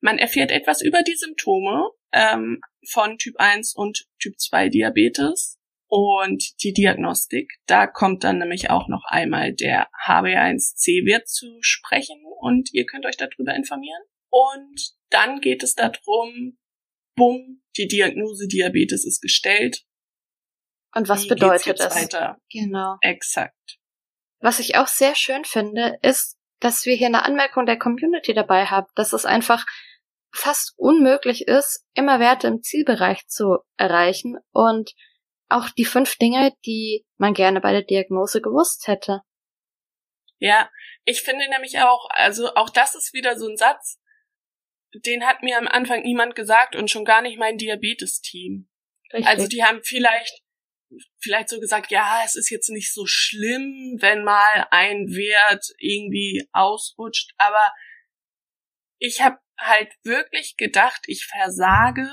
Man 0.00 0.18
erfährt 0.18 0.50
etwas 0.50 0.82
über 0.82 1.02
die 1.02 1.16
Symptome 1.16 1.90
ähm, 2.12 2.60
von 2.88 3.18
Typ 3.18 3.34
1 3.38 3.74
und 3.74 4.06
Typ 4.18 4.38
2 4.38 4.68
Diabetes 4.68 5.58
und 5.88 6.62
die 6.62 6.72
Diagnostik. 6.72 7.52
Da 7.66 7.86
kommt 7.86 8.24
dann 8.24 8.38
nämlich 8.38 8.70
auch 8.70 8.88
noch 8.88 9.04
einmal 9.06 9.52
der 9.52 9.88
HB1C-Wert 10.06 11.28
zu 11.28 11.58
sprechen 11.60 12.20
und 12.40 12.72
ihr 12.72 12.86
könnt 12.86 13.06
euch 13.06 13.16
darüber 13.16 13.54
informieren. 13.54 14.02
Und 14.30 14.92
dann 15.10 15.40
geht 15.40 15.62
es 15.62 15.74
darum, 15.74 16.56
bumm, 17.16 17.62
die 17.76 17.88
Diagnose 17.88 18.46
Diabetes 18.46 19.04
ist 19.04 19.20
gestellt. 19.20 19.84
Und 20.94 21.08
was 21.08 21.24
Wie 21.24 21.28
bedeutet 21.28 21.78
das? 21.78 21.94
Weiter? 21.94 22.40
Genau. 22.50 22.96
Exakt. 23.00 23.78
Was 24.40 24.58
ich 24.58 24.76
auch 24.76 24.86
sehr 24.86 25.14
schön 25.14 25.44
finde, 25.44 25.98
ist, 26.02 26.38
dass 26.60 26.84
wir 26.84 26.94
hier 26.94 27.08
eine 27.08 27.24
Anmerkung 27.24 27.66
der 27.66 27.78
Community 27.78 28.34
dabei 28.34 28.66
haben, 28.66 28.86
dass 28.94 29.12
es 29.12 29.24
einfach 29.24 29.64
fast 30.32 30.74
unmöglich 30.76 31.48
ist, 31.48 31.84
immer 31.94 32.20
Werte 32.20 32.46
im 32.46 32.62
Zielbereich 32.62 33.26
zu 33.26 33.58
erreichen 33.76 34.38
und 34.52 34.92
auch 35.48 35.68
die 35.70 35.84
fünf 35.84 36.16
Dinge, 36.16 36.52
die 36.64 37.04
man 37.16 37.34
gerne 37.34 37.60
bei 37.60 37.72
der 37.72 37.82
Diagnose 37.82 38.40
gewusst 38.40 38.86
hätte. 38.86 39.22
Ja, 40.38 40.70
ich 41.04 41.22
finde 41.22 41.48
nämlich 41.48 41.80
auch, 41.80 42.08
also 42.10 42.54
auch 42.54 42.70
das 42.70 42.94
ist 42.94 43.12
wieder 43.12 43.36
so 43.36 43.48
ein 43.48 43.56
Satz, 43.56 43.98
den 44.94 45.26
hat 45.26 45.42
mir 45.42 45.58
am 45.58 45.68
Anfang 45.68 46.02
niemand 46.02 46.34
gesagt 46.34 46.76
und 46.76 46.90
schon 46.90 47.04
gar 47.04 47.22
nicht 47.22 47.38
mein 47.38 47.58
Diabetes-Team. 47.58 48.68
Also 49.24 49.48
die 49.48 49.64
haben 49.64 49.80
vielleicht 49.82 50.42
vielleicht 51.20 51.48
so 51.48 51.60
gesagt, 51.60 51.90
ja, 51.90 52.22
es 52.24 52.36
ist 52.36 52.50
jetzt 52.50 52.68
nicht 52.70 52.92
so 52.92 53.04
schlimm, 53.06 53.96
wenn 54.00 54.24
mal 54.24 54.66
ein 54.70 55.08
Wert 55.08 55.64
irgendwie 55.78 56.48
ausrutscht, 56.52 57.32
aber 57.38 57.72
ich 58.98 59.20
habe 59.20 59.38
halt 59.58 59.92
wirklich 60.04 60.56
gedacht, 60.56 61.00
ich 61.06 61.26
versage, 61.26 62.08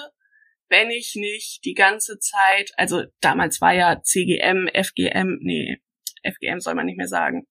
wenn 0.70 0.90
ich 0.90 1.16
nicht 1.16 1.64
die 1.66 1.74
ganze 1.74 2.20
Zeit, 2.20 2.72
also 2.78 3.04
damals 3.22 3.62
war 3.62 3.74
ja 3.74 4.02
CGM, 4.02 4.68
FGM, 4.74 5.40
nee, 5.42 5.82
FGM 6.24 6.60
soll 6.60 6.76
man 6.76 6.86
nicht 6.86 6.98
mehr 6.98 7.08
sagen. 7.08 7.48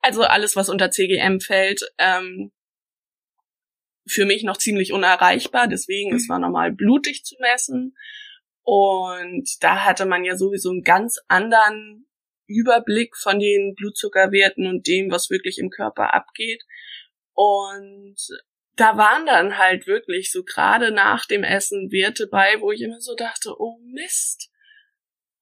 Also 0.00 0.22
alles, 0.22 0.56
was 0.56 0.68
unter 0.68 0.90
CGM 0.90 1.40
fällt, 1.40 1.82
ähm, 1.98 2.52
für 4.08 4.26
mich 4.26 4.42
noch 4.42 4.56
ziemlich 4.56 4.92
unerreichbar. 4.92 5.68
Deswegen, 5.68 6.10
mhm. 6.10 6.16
es 6.16 6.28
war 6.28 6.38
normal 6.38 6.72
blutig 6.72 7.24
zu 7.24 7.36
messen. 7.40 7.94
Und 8.62 9.62
da 9.62 9.84
hatte 9.84 10.06
man 10.06 10.24
ja 10.24 10.36
sowieso 10.36 10.70
einen 10.70 10.82
ganz 10.82 11.18
anderen 11.28 12.06
Überblick 12.46 13.16
von 13.16 13.38
den 13.38 13.74
Blutzuckerwerten 13.74 14.66
und 14.66 14.86
dem, 14.86 15.10
was 15.10 15.30
wirklich 15.30 15.58
im 15.58 15.70
Körper 15.70 16.14
abgeht. 16.14 16.64
Und 17.32 18.16
da 18.76 18.96
waren 18.96 19.26
dann 19.26 19.58
halt 19.58 19.86
wirklich 19.86 20.32
so 20.32 20.42
gerade 20.42 20.90
nach 20.90 21.26
dem 21.26 21.44
Essen 21.44 21.90
Werte 21.90 22.26
bei, 22.26 22.60
wo 22.60 22.72
ich 22.72 22.80
immer 22.80 23.00
so 23.00 23.14
dachte, 23.14 23.54
oh 23.58 23.78
Mist. 23.82 24.50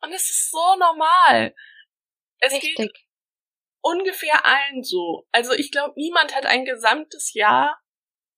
Und 0.00 0.12
es 0.12 0.30
ist 0.30 0.50
so 0.50 0.76
normal. 0.78 1.54
Es 2.38 2.52
Richtig. 2.52 2.76
geht 2.76 2.92
ungefähr 3.80 4.44
allen 4.44 4.82
so. 4.82 5.26
Also 5.32 5.52
ich 5.52 5.70
glaube, 5.70 5.94
niemand 5.96 6.34
hat 6.34 6.46
ein 6.46 6.64
gesamtes 6.64 7.32
Jahr 7.32 7.80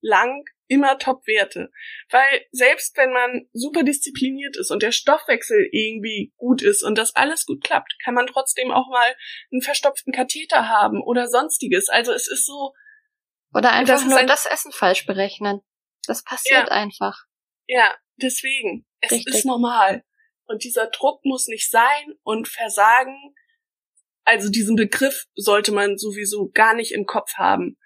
lang 0.01 0.45
immer 0.71 0.99
Top-Werte. 0.99 1.71
Weil 2.11 2.47
selbst 2.53 2.97
wenn 2.97 3.13
man 3.13 3.49
super 3.53 3.83
diszipliniert 3.83 4.57
ist 4.57 4.71
und 4.71 4.83
der 4.83 4.93
Stoffwechsel 4.93 5.69
irgendwie 5.73 6.33
gut 6.37 6.63
ist 6.63 6.85
und 6.85 6.97
das 6.97 7.15
alles 7.17 7.45
gut 7.45 7.65
klappt, 7.65 7.97
kann 8.03 8.15
man 8.15 8.29
trotzdem 8.29 8.71
auch 8.71 8.89
mal 8.89 9.17
einen 9.51 9.63
verstopften 9.63 10.13
Katheter 10.13 10.69
haben 10.69 11.03
oder 11.03 11.27
sonstiges. 11.27 11.89
Also 11.89 12.13
es 12.13 12.29
ist 12.29 12.47
so, 12.47 12.73
oder 13.53 13.73
einfach 13.73 13.95
das 13.95 14.05
nur 14.05 14.17
ein 14.17 14.29
das 14.29 14.47
Essen 14.47 14.71
falsch 14.71 15.07
berechnen. 15.07 15.61
Das 16.07 16.23
passiert 16.23 16.69
ja. 16.69 16.73
einfach. 16.75 17.25
Ja, 17.67 17.97
deswegen. 18.17 18.87
Es 19.01 19.11
Richtig. 19.11 19.35
ist 19.35 19.45
normal. 19.45 20.05
Und 20.47 20.63
dieser 20.63 20.87
Druck 20.87 21.25
muss 21.25 21.49
nicht 21.49 21.69
sein 21.69 22.15
und 22.23 22.49
Versagen, 22.49 23.35
also 24.25 24.49
diesen 24.51 24.77
Begriff 24.77 25.27
sollte 25.35 25.73
man 25.73 25.99
sowieso 25.99 26.51
gar 26.51 26.75
nicht 26.75 26.93
im 26.93 27.07
Kopf 27.07 27.35
haben. 27.35 27.77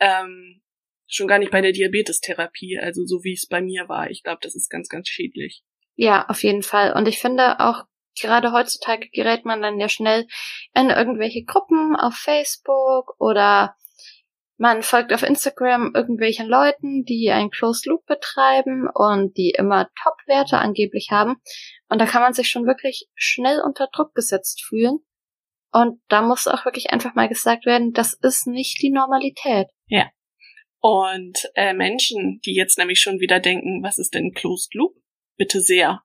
Ähm, 0.00 0.63
schon 1.06 1.28
gar 1.28 1.38
nicht 1.38 1.50
bei 1.50 1.60
der 1.60 1.72
Diabetestherapie, 1.72 2.78
also 2.78 3.04
so 3.04 3.22
wie 3.22 3.34
es 3.34 3.46
bei 3.46 3.60
mir 3.60 3.88
war. 3.88 4.10
Ich 4.10 4.22
glaube, 4.22 4.40
das 4.42 4.54
ist 4.54 4.70
ganz, 4.70 4.88
ganz 4.88 5.08
schädlich. 5.08 5.62
Ja, 5.96 6.26
auf 6.28 6.42
jeden 6.42 6.62
Fall. 6.62 6.92
Und 6.92 7.06
ich 7.06 7.18
finde 7.18 7.60
auch, 7.60 7.84
gerade 8.20 8.52
heutzutage 8.52 9.08
gerät 9.10 9.44
man 9.44 9.60
dann 9.62 9.78
ja 9.78 9.88
schnell 9.88 10.26
in 10.74 10.90
irgendwelche 10.90 11.44
Gruppen 11.44 11.96
auf 11.96 12.14
Facebook 12.14 13.14
oder 13.18 13.76
man 14.56 14.82
folgt 14.82 15.12
auf 15.12 15.24
Instagram 15.24 15.92
irgendwelchen 15.94 16.46
Leuten, 16.46 17.04
die 17.04 17.30
einen 17.30 17.50
Closed 17.50 17.86
Loop 17.86 18.06
betreiben 18.06 18.88
und 18.92 19.36
die 19.36 19.50
immer 19.50 19.88
Top-Werte 20.00 20.58
angeblich 20.58 21.08
haben. 21.10 21.36
Und 21.88 22.00
da 22.00 22.06
kann 22.06 22.22
man 22.22 22.34
sich 22.34 22.48
schon 22.48 22.66
wirklich 22.66 23.08
schnell 23.14 23.60
unter 23.60 23.88
Druck 23.92 24.14
gesetzt 24.14 24.64
fühlen. 24.64 25.00
Und 25.72 26.00
da 26.08 26.22
muss 26.22 26.46
auch 26.46 26.64
wirklich 26.64 26.90
einfach 26.90 27.16
mal 27.16 27.28
gesagt 27.28 27.66
werden, 27.66 27.92
das 27.92 28.14
ist 28.14 28.46
nicht 28.46 28.80
die 28.80 28.90
Normalität. 28.90 29.66
Ja. 29.88 30.08
Und 30.84 31.48
äh, 31.54 31.72
Menschen, 31.72 32.42
die 32.44 32.54
jetzt 32.54 32.76
nämlich 32.76 33.00
schon 33.00 33.18
wieder 33.18 33.40
denken, 33.40 33.82
was 33.82 33.96
ist 33.96 34.12
denn 34.12 34.34
Closed 34.34 34.74
Loop? 34.74 34.94
Bitte 35.38 35.62
sehr 35.62 36.02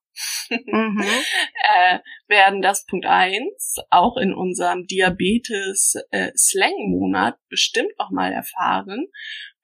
mhm. 0.49 1.03
äh, 1.77 1.99
werden 2.27 2.61
das 2.61 2.85
Punkt 2.85 3.05
eins 3.05 3.75
auch 3.89 4.15
in 4.15 4.33
unserem 4.33 4.87
Diabetes-Slang-Monat 4.87 7.35
äh, 7.35 7.39
bestimmt 7.49 7.91
auch 7.97 8.11
mal 8.11 8.31
erfahren. 8.31 9.07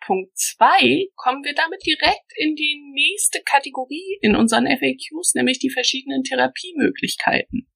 Punkt 0.06 0.38
zwei 0.38 1.08
kommen 1.16 1.46
wir 1.46 1.54
damit 1.56 1.86
direkt 1.86 2.34
in 2.36 2.58
die 2.58 2.84
nächste 2.94 3.42
Kategorie 3.46 4.18
in 4.20 4.36
unseren 4.36 4.68
FAQs, 4.68 5.34
nämlich 5.34 5.60
die 5.60 5.70
verschiedenen 5.70 6.24
Therapiemöglichkeiten. 6.24 7.72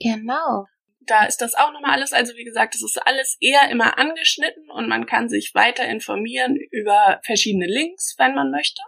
Genau. 0.00 0.66
Da 1.08 1.24
ist 1.24 1.38
das 1.38 1.54
auch 1.54 1.72
nochmal 1.72 1.92
alles, 1.92 2.12
also 2.12 2.34
wie 2.36 2.44
gesagt, 2.44 2.74
es 2.74 2.82
ist 2.82 2.98
alles 2.98 3.38
eher 3.40 3.70
immer 3.70 3.98
angeschnitten 3.98 4.70
und 4.70 4.88
man 4.88 5.06
kann 5.06 5.30
sich 5.30 5.52
weiter 5.54 5.88
informieren 5.88 6.56
über 6.70 7.20
verschiedene 7.24 7.66
Links, 7.66 8.14
wenn 8.18 8.34
man 8.34 8.50
möchte. 8.50 8.82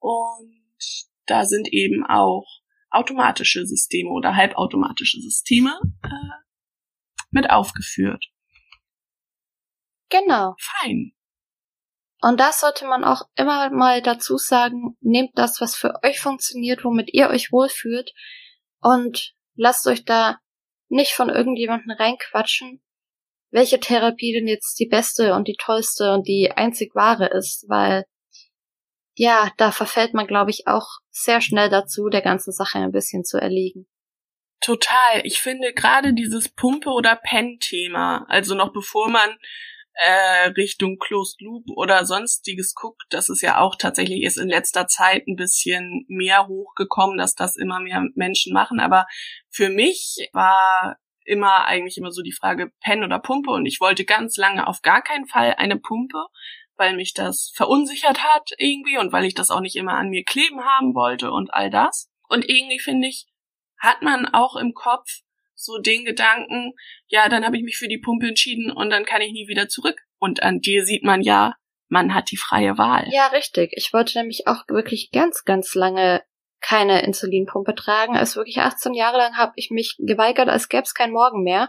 Und 0.00 1.08
da 1.26 1.44
sind 1.44 1.72
eben 1.72 2.04
auch 2.04 2.44
automatische 2.90 3.64
Systeme 3.66 4.10
oder 4.10 4.34
halbautomatische 4.34 5.20
Systeme 5.20 5.80
äh, 6.02 6.08
mit 7.30 7.50
aufgeführt. 7.50 8.26
Genau. 10.08 10.56
Fein. 10.58 11.12
Und 12.20 12.40
das 12.40 12.60
sollte 12.60 12.84
man 12.84 13.04
auch 13.04 13.22
immer 13.36 13.70
mal 13.70 14.02
dazu 14.02 14.38
sagen, 14.38 14.96
nehmt 15.00 15.38
das, 15.38 15.60
was 15.60 15.76
für 15.76 16.02
euch 16.02 16.20
funktioniert, 16.20 16.84
womit 16.84 17.14
ihr 17.14 17.28
euch 17.28 17.52
wohlfühlt 17.52 18.12
und 18.80 19.34
lasst 19.54 19.86
euch 19.86 20.04
da 20.04 20.40
nicht 20.90 21.12
von 21.12 21.30
irgendjemanden 21.30 21.90
reinquatschen, 21.90 22.82
welche 23.50 23.80
Therapie 23.80 24.32
denn 24.32 24.46
jetzt 24.46 24.78
die 24.78 24.86
beste 24.86 25.34
und 25.34 25.48
die 25.48 25.56
tollste 25.58 26.12
und 26.12 26.28
die 26.28 26.52
einzig 26.54 26.94
wahre 26.94 27.28
ist, 27.28 27.64
weil 27.68 28.04
ja, 29.14 29.52
da 29.56 29.72
verfällt 29.72 30.14
man, 30.14 30.26
glaube 30.26 30.50
ich, 30.50 30.66
auch 30.66 30.86
sehr 31.10 31.40
schnell 31.40 31.68
dazu, 31.68 32.08
der 32.08 32.22
ganzen 32.22 32.52
Sache 32.52 32.78
ein 32.78 32.92
bisschen 32.92 33.24
zu 33.24 33.38
erliegen. 33.38 33.86
Total. 34.60 35.20
Ich 35.24 35.40
finde 35.40 35.72
gerade 35.72 36.14
dieses 36.14 36.48
Pumpe- 36.48 36.92
oder 36.92 37.16
Pen-Thema, 37.16 38.26
also 38.28 38.54
noch 38.54 38.72
bevor 38.72 39.08
man 39.08 39.36
äh, 40.02 40.48
Richtung 40.56 40.98
Closed 40.98 41.42
Loop 41.42 41.64
oder 41.76 42.06
sonstiges 42.06 42.74
guckt, 42.74 43.02
das 43.10 43.28
ist 43.28 43.42
ja 43.42 43.58
auch 43.58 43.76
tatsächlich 43.76 44.22
ist 44.22 44.38
in 44.38 44.48
letzter 44.48 44.86
Zeit 44.86 45.26
ein 45.28 45.36
bisschen 45.36 46.06
mehr 46.08 46.48
hochgekommen, 46.48 47.18
dass 47.18 47.34
das 47.34 47.56
immer 47.56 47.80
mehr 47.80 48.06
Menschen 48.14 48.54
machen. 48.54 48.80
Aber 48.80 49.06
für 49.50 49.68
mich 49.68 50.30
war 50.32 50.96
immer 51.26 51.66
eigentlich 51.66 51.98
immer 51.98 52.12
so 52.12 52.22
die 52.22 52.32
Frage 52.32 52.72
Pen 52.80 53.04
oder 53.04 53.18
Pumpe 53.18 53.50
und 53.50 53.66
ich 53.66 53.78
wollte 53.80 54.06
ganz 54.06 54.38
lange 54.38 54.66
auf 54.66 54.80
gar 54.80 55.02
keinen 55.02 55.26
Fall 55.26 55.54
eine 55.58 55.78
Pumpe, 55.78 56.28
weil 56.76 56.96
mich 56.96 57.12
das 57.12 57.52
verunsichert 57.54 58.24
hat 58.24 58.52
irgendwie 58.56 58.96
und 58.96 59.12
weil 59.12 59.26
ich 59.26 59.34
das 59.34 59.50
auch 59.50 59.60
nicht 59.60 59.76
immer 59.76 59.98
an 59.98 60.08
mir 60.08 60.24
kleben 60.24 60.64
haben 60.64 60.94
wollte 60.94 61.30
und 61.30 61.52
all 61.52 61.68
das. 61.68 62.10
Und 62.26 62.48
irgendwie 62.48 62.78
finde 62.78 63.08
ich, 63.08 63.26
hat 63.78 64.00
man 64.00 64.26
auch 64.26 64.56
im 64.56 64.72
Kopf 64.72 65.20
so 65.60 65.78
den 65.78 66.04
Gedanken, 66.04 66.72
ja, 67.08 67.28
dann 67.28 67.44
habe 67.44 67.56
ich 67.56 67.62
mich 67.62 67.76
für 67.76 67.88
die 67.88 67.98
Pumpe 67.98 68.28
entschieden 68.28 68.70
und 68.70 68.90
dann 68.90 69.04
kann 69.04 69.20
ich 69.20 69.32
nie 69.32 69.48
wieder 69.48 69.68
zurück. 69.68 70.00
Und 70.18 70.42
an 70.42 70.60
dir 70.60 70.84
sieht 70.84 71.04
man 71.04 71.22
ja, 71.22 71.54
man 71.88 72.14
hat 72.14 72.30
die 72.30 72.36
freie 72.36 72.78
Wahl. 72.78 73.08
Ja, 73.10 73.26
richtig. 73.28 73.72
Ich 73.74 73.92
wollte 73.92 74.18
nämlich 74.18 74.46
auch 74.46 74.66
wirklich 74.68 75.10
ganz, 75.12 75.44
ganz 75.44 75.74
lange 75.74 76.22
keine 76.60 77.02
Insulinpumpe 77.02 77.74
tragen. 77.74 78.16
Also 78.16 78.40
wirklich 78.40 78.58
18 78.58 78.94
Jahre 78.94 79.18
lang 79.18 79.36
habe 79.36 79.52
ich 79.56 79.70
mich 79.70 79.96
geweigert, 79.98 80.48
als 80.48 80.68
gäbe 80.68 80.82
es 80.82 80.94
kein 80.94 81.12
Morgen 81.12 81.42
mehr. 81.42 81.68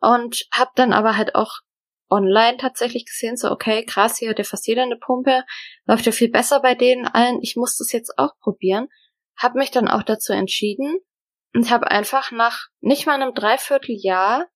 Und 0.00 0.46
habe 0.52 0.70
dann 0.76 0.92
aber 0.92 1.16
halt 1.16 1.34
auch 1.34 1.60
online 2.08 2.56
tatsächlich 2.56 3.04
gesehen, 3.04 3.36
so 3.36 3.50
okay, 3.50 3.84
krass, 3.84 4.18
hier 4.18 4.30
hat 4.30 4.38
ja 4.38 4.44
fast 4.44 4.66
jeder 4.66 4.82
eine 4.82 4.96
Pumpe, 4.96 5.44
läuft 5.84 6.06
ja 6.06 6.12
viel 6.12 6.30
besser 6.30 6.60
bei 6.60 6.74
denen 6.74 7.06
allen. 7.06 7.40
Ich 7.42 7.54
muss 7.54 7.76
das 7.76 7.92
jetzt 7.92 8.18
auch 8.18 8.32
probieren. 8.40 8.88
Hab 9.36 9.54
mich 9.54 9.70
dann 9.70 9.88
auch 9.88 10.02
dazu 10.02 10.32
entschieden 10.32 10.98
und 11.54 11.70
habe 11.70 11.90
einfach 11.90 12.30
nach 12.30 12.68
nicht 12.80 13.06
mal 13.06 13.20
einem 13.20 13.34
Dreivierteljahr 13.34 14.46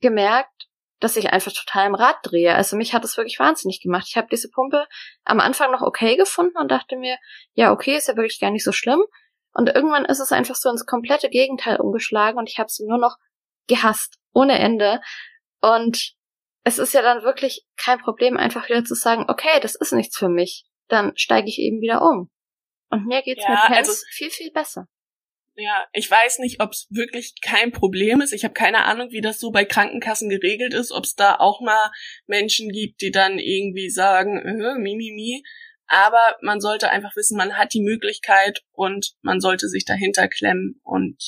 gemerkt, 0.00 0.68
dass 1.00 1.16
ich 1.16 1.32
einfach 1.32 1.52
total 1.52 1.88
im 1.88 1.94
Rad 1.94 2.16
drehe. 2.22 2.54
Also 2.54 2.76
mich 2.76 2.94
hat 2.94 3.04
das 3.04 3.16
wirklich 3.16 3.38
wahnsinnig 3.38 3.80
gemacht. 3.80 4.06
Ich 4.08 4.16
habe 4.16 4.28
diese 4.30 4.48
Pumpe 4.50 4.86
am 5.24 5.40
Anfang 5.40 5.70
noch 5.70 5.82
okay 5.82 6.16
gefunden 6.16 6.56
und 6.56 6.70
dachte 6.70 6.96
mir, 6.96 7.18
ja, 7.52 7.72
okay, 7.72 7.96
ist 7.96 8.08
ja 8.08 8.16
wirklich 8.16 8.40
gar 8.40 8.50
nicht 8.50 8.64
so 8.64 8.72
schlimm. 8.72 9.02
Und 9.52 9.68
irgendwann 9.68 10.04
ist 10.04 10.20
es 10.20 10.32
einfach 10.32 10.56
so 10.56 10.68
ins 10.70 10.86
komplette 10.86 11.28
Gegenteil 11.28 11.80
umgeschlagen 11.80 12.38
und 12.38 12.48
ich 12.48 12.58
habe 12.58 12.70
sie 12.70 12.86
nur 12.86 12.98
noch 12.98 13.16
gehasst, 13.66 14.18
ohne 14.32 14.58
Ende. 14.58 15.00
Und 15.60 16.14
es 16.64 16.78
ist 16.78 16.92
ja 16.94 17.02
dann 17.02 17.22
wirklich 17.22 17.66
kein 17.76 18.00
Problem, 18.00 18.36
einfach 18.36 18.68
wieder 18.68 18.84
zu 18.84 18.94
sagen, 18.94 19.26
okay, 19.28 19.60
das 19.60 19.74
ist 19.74 19.92
nichts 19.92 20.16
für 20.16 20.28
mich. 20.28 20.66
Dann 20.88 21.12
steige 21.16 21.48
ich 21.48 21.58
eben 21.58 21.80
wieder 21.80 22.02
um. 22.02 22.30
Und 22.90 23.06
mir 23.06 23.22
geht's 23.22 23.44
ja, 23.44 23.50
mit 23.50 23.60
Pens 23.74 23.88
also, 23.88 24.02
viel, 24.10 24.30
viel 24.30 24.50
besser. 24.50 24.88
Ja, 25.56 25.86
ich 25.92 26.10
weiß 26.10 26.40
nicht, 26.40 26.60
ob 26.60 26.72
es 26.72 26.88
wirklich 26.90 27.34
kein 27.40 27.70
Problem 27.70 28.20
ist. 28.20 28.32
Ich 28.32 28.42
habe 28.42 28.54
keine 28.54 28.84
Ahnung, 28.86 29.10
wie 29.12 29.20
das 29.20 29.38
so 29.38 29.52
bei 29.52 29.64
Krankenkassen 29.64 30.28
geregelt 30.28 30.74
ist, 30.74 30.90
ob 30.90 31.04
es 31.04 31.14
da 31.14 31.36
auch 31.36 31.60
mal 31.60 31.90
Menschen 32.26 32.70
gibt, 32.70 33.00
die 33.00 33.12
dann 33.12 33.38
irgendwie 33.38 33.88
sagen, 33.88 34.38
äh, 34.38 34.78
mi, 34.78 34.96
mi, 34.96 35.12
mi. 35.12 35.42
Aber 35.86 36.36
man 36.42 36.60
sollte 36.60 36.90
einfach 36.90 37.14
wissen, 37.14 37.36
man 37.36 37.56
hat 37.56 37.72
die 37.72 37.82
Möglichkeit 37.82 38.64
und 38.72 39.14
man 39.22 39.40
sollte 39.40 39.68
sich 39.68 39.84
dahinter 39.84 40.28
klemmen 40.28 40.80
und 40.82 41.22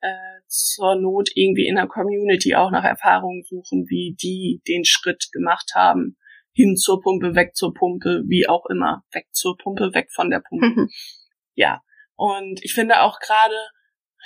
äh, 0.00 0.40
zur 0.48 0.96
Not 0.96 1.30
irgendwie 1.34 1.66
in 1.66 1.76
der 1.76 1.86
Community 1.86 2.54
auch 2.54 2.70
nach 2.70 2.84
Erfahrungen 2.84 3.42
suchen, 3.44 3.86
wie 3.88 4.16
die 4.20 4.60
den 4.68 4.84
Schritt 4.84 5.28
gemacht 5.32 5.72
haben. 5.74 6.18
Hin 6.52 6.76
zur 6.76 7.00
Pumpe, 7.00 7.34
weg 7.34 7.54
zur 7.54 7.72
Pumpe, 7.72 8.22
wie 8.26 8.48
auch 8.48 8.66
immer. 8.66 9.04
Weg 9.12 9.28
zur 9.32 9.56
Pumpe, 9.56 9.94
weg 9.94 10.08
von 10.12 10.30
der 10.30 10.40
Pumpe. 10.40 10.88
ja, 11.54 11.82
und 12.16 12.64
ich 12.64 12.74
finde 12.74 13.02
auch 13.02 13.20
gerade, 13.20 13.56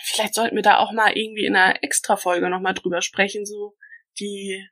vielleicht 0.05 0.35
sollten 0.35 0.57
wir 0.57 0.63
da 0.63 0.79
auch 0.79 0.93
mal 0.93 1.13
irgendwie 1.17 1.45
in 1.45 1.57
einer 1.57 1.83
Extra-Folge 1.83 2.49
nochmal 2.49 2.75
drüber 2.75 3.03
sprechen, 3.03 3.45
so 3.45 3.77
die 4.19 4.65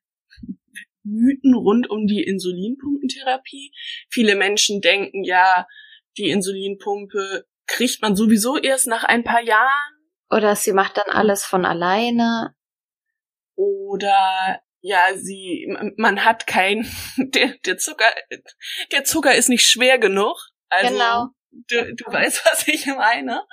Mythen 1.03 1.55
rund 1.55 1.91
um 1.91 2.07
die 2.07 2.23
Insulinpumpentherapie. 2.23 3.73
Viele 4.09 4.37
Menschen 4.37 4.81
denken 4.81 5.25
ja, 5.25 5.67
die 6.17 6.31
Insulinpumpe 6.31 7.47
kriegt 7.67 8.03
man 8.03 8.17
sowieso 8.17 8.57
erst 8.57 8.87
nach 8.87 9.05
ein 9.05 9.25
paar 9.25 9.43
Jahren. 9.43 9.95
Oder 10.31 10.55
sie 10.57 10.73
macht 10.73 10.97
dann 10.97 11.11
alles 11.11 11.45
von 11.45 11.65
alleine. 11.65 12.55
Oder 13.57 14.61
ja, 14.81 15.15
sie, 15.17 15.67
man 15.97 16.25
hat 16.25 16.47
kein, 16.47 16.87
der, 17.17 17.55
der 17.65 17.79
Zucker, 17.79 18.13
der 18.93 19.05
Zucker 19.05 19.35
ist 19.35 19.49
nicht 19.49 19.67
schwer 19.67 19.99
genug. 19.99 20.37
Also, 20.69 20.93
genau 20.93 21.29
du, 21.51 21.95
du 21.95 22.05
weißt, 22.13 22.45
was 22.45 22.69
ich 22.69 22.87
meine. 22.87 23.47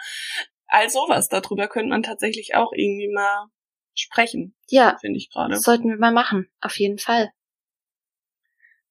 All 0.67 0.89
sowas, 0.89 1.29
darüber 1.29 1.67
könnte 1.67 1.89
man 1.89 2.03
tatsächlich 2.03 2.55
auch 2.55 2.71
irgendwie 2.73 3.11
mal 3.13 3.47
sprechen. 3.93 4.55
Ja. 4.69 4.97
Finde 4.99 5.17
ich 5.17 5.29
gerade. 5.29 5.57
Sollten 5.57 5.89
wir 5.89 5.97
mal 5.97 6.11
machen. 6.11 6.49
Auf 6.59 6.77
jeden 6.79 6.97
Fall. 6.97 7.31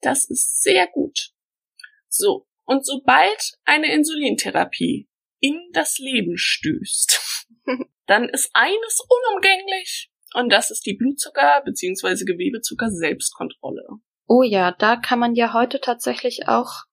Das 0.00 0.28
ist 0.28 0.62
sehr 0.62 0.86
gut. 0.86 1.30
So. 2.08 2.46
Und 2.64 2.86
sobald 2.86 3.58
eine 3.64 3.92
Insulintherapie 3.92 5.08
in 5.40 5.60
das 5.72 5.98
Leben 5.98 6.36
stößt, 6.36 7.46
dann 8.06 8.28
ist 8.28 8.50
eines 8.54 9.00
unumgänglich. 9.08 10.10
Und 10.34 10.50
das 10.50 10.70
ist 10.70 10.86
die 10.86 10.96
Blutzucker- 10.96 11.62
bzw. 11.64 12.24
Gewebezucker-Selbstkontrolle. 12.24 13.86
Oh 14.26 14.42
ja, 14.42 14.72
da 14.72 14.96
kann 14.96 15.18
man 15.18 15.34
ja 15.34 15.52
heute 15.52 15.80
tatsächlich 15.80 16.48
auch 16.48 16.84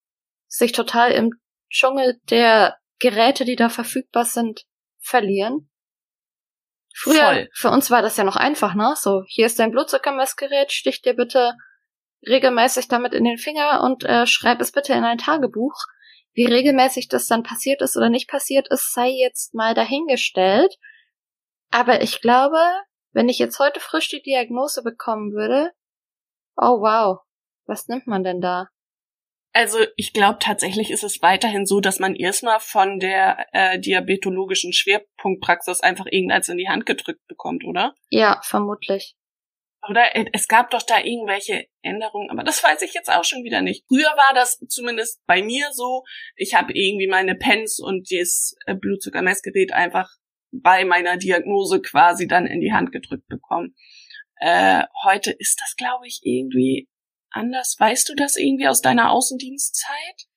sich 0.48 0.74
total 0.74 1.12
im 1.12 1.32
Dschungel 1.72 2.20
der 2.30 2.78
Geräte, 3.00 3.46
die 3.46 3.56
da 3.56 3.70
verfügbar 3.70 4.26
sind, 4.26 4.66
verlieren. 5.00 5.70
Früher, 6.94 7.26
Voll. 7.26 7.50
für 7.54 7.70
uns 7.70 7.90
war 7.90 8.02
das 8.02 8.18
ja 8.18 8.24
noch 8.24 8.36
einfach, 8.36 8.76
ne? 8.76 8.94
So, 8.98 9.24
hier 9.28 9.46
ist 9.46 9.60
dein 9.60 9.72
Blutzuckermessgerät, 9.72 10.72
stich 10.72 11.02
dir 11.02 11.16
bitte 11.16 11.54
regelmäßig 12.28 12.88
damit 12.88 13.14
in 13.14 13.24
den 13.24 13.38
Finger 13.38 13.82
und 13.84 14.04
äh, 14.04 14.28
schreib 14.28 14.62
es 14.62 14.72
bitte 14.72 14.94
in 14.94 15.04
ein 15.04 15.18
Tagebuch. 15.18 15.74
Wie 16.34 16.46
regelmäßig 16.46 17.08
das 17.08 17.28
dann 17.28 17.44
passiert 17.44 17.82
ist 17.82 17.98
oder 17.98 18.10
nicht 18.10 18.30
passiert 18.30 18.68
ist, 18.70 18.94
sei 18.94 19.10
jetzt 19.10 19.54
mal 19.54 19.74
dahingestellt. 19.74 20.76
Aber 21.72 22.02
ich 22.02 22.22
glaube, 22.22 22.60
wenn 23.12 23.30
ich 23.30 23.40
jetzt 23.40 23.60
heute 23.60 23.80
frisch 23.80 24.10
die 24.10 24.22
Diagnose 24.22 24.84
bekommen 24.84 25.32
würde, 25.34 25.72
oh 26.56 26.82
wow, 26.82 27.20
was 27.66 27.88
nimmt 27.88 28.08
man 28.08 28.24
denn 28.24 28.42
da? 28.42 28.68
Also 29.54 29.80
ich 29.98 30.14
glaube 30.14 30.40
tatsächlich 30.40 30.92
ist 30.92 31.04
es 31.04 31.22
weiterhin 31.22 31.66
so, 31.66 31.82
dass 31.82 32.00
man 32.00 32.16
erstmal 32.16 32.60
von 32.60 33.00
der 33.00 33.46
äh, 33.52 33.80
diabetologischen 33.80 34.72
Schwerpunktpraxis 34.72 35.82
einfach 35.82 36.06
irgendeins 36.10 36.48
in 36.48 36.58
die 36.58 36.70
Hand 36.70 36.86
gedrückt 36.86 37.28
bekommt, 37.28 37.66
oder? 37.66 37.94
Ja, 38.10 38.40
vermutlich. 38.44 39.16
Oder 39.90 40.12
es 40.34 40.48
gab 40.48 40.70
doch 40.70 40.84
da 40.84 41.00
irgendwelche 41.00 41.66
Änderungen, 41.82 42.30
aber 42.30 42.44
das 42.44 42.64
weiß 42.64 42.84
ich 42.84 42.94
jetzt 42.94 43.12
auch 43.12 43.24
schon 43.24 43.44
wieder 43.44 43.62
nicht. 43.62 43.84
Früher 43.88 44.12
war 44.16 44.34
das 44.36 44.60
zumindest 44.68 45.22
bei 45.26 45.42
mir 45.42 45.70
so, 45.74 46.04
ich 46.36 46.54
habe 46.54 46.72
irgendwie 46.74 47.08
meine 47.08 47.36
Pens 47.36 47.80
und 47.80 48.10
das 48.12 48.56
äh, 48.68 48.76
Blutzuckermessgerät 48.76 49.74
einfach 49.74 50.10
bei 50.52 50.86
meiner 50.86 51.18
Diagnose 51.18 51.82
quasi 51.82 52.28
dann 52.28 52.46
in 52.46 52.62
die 52.62 52.74
Hand 52.74 52.92
gedrückt 52.92 53.28
bekommen. 53.28 53.76
Äh, 54.40 54.84
heute 55.04 55.32
ist 55.32 55.60
das, 55.60 55.76
glaube 55.76 56.06
ich, 56.06 56.22
irgendwie 56.24 56.88
anders? 57.32 57.76
Weißt 57.80 58.08
du 58.10 58.16
das 58.16 58.36
irgendwie 58.36 58.68
aus 58.68 58.82
deiner 58.82 59.12
Außendienstzeit? 59.12 60.28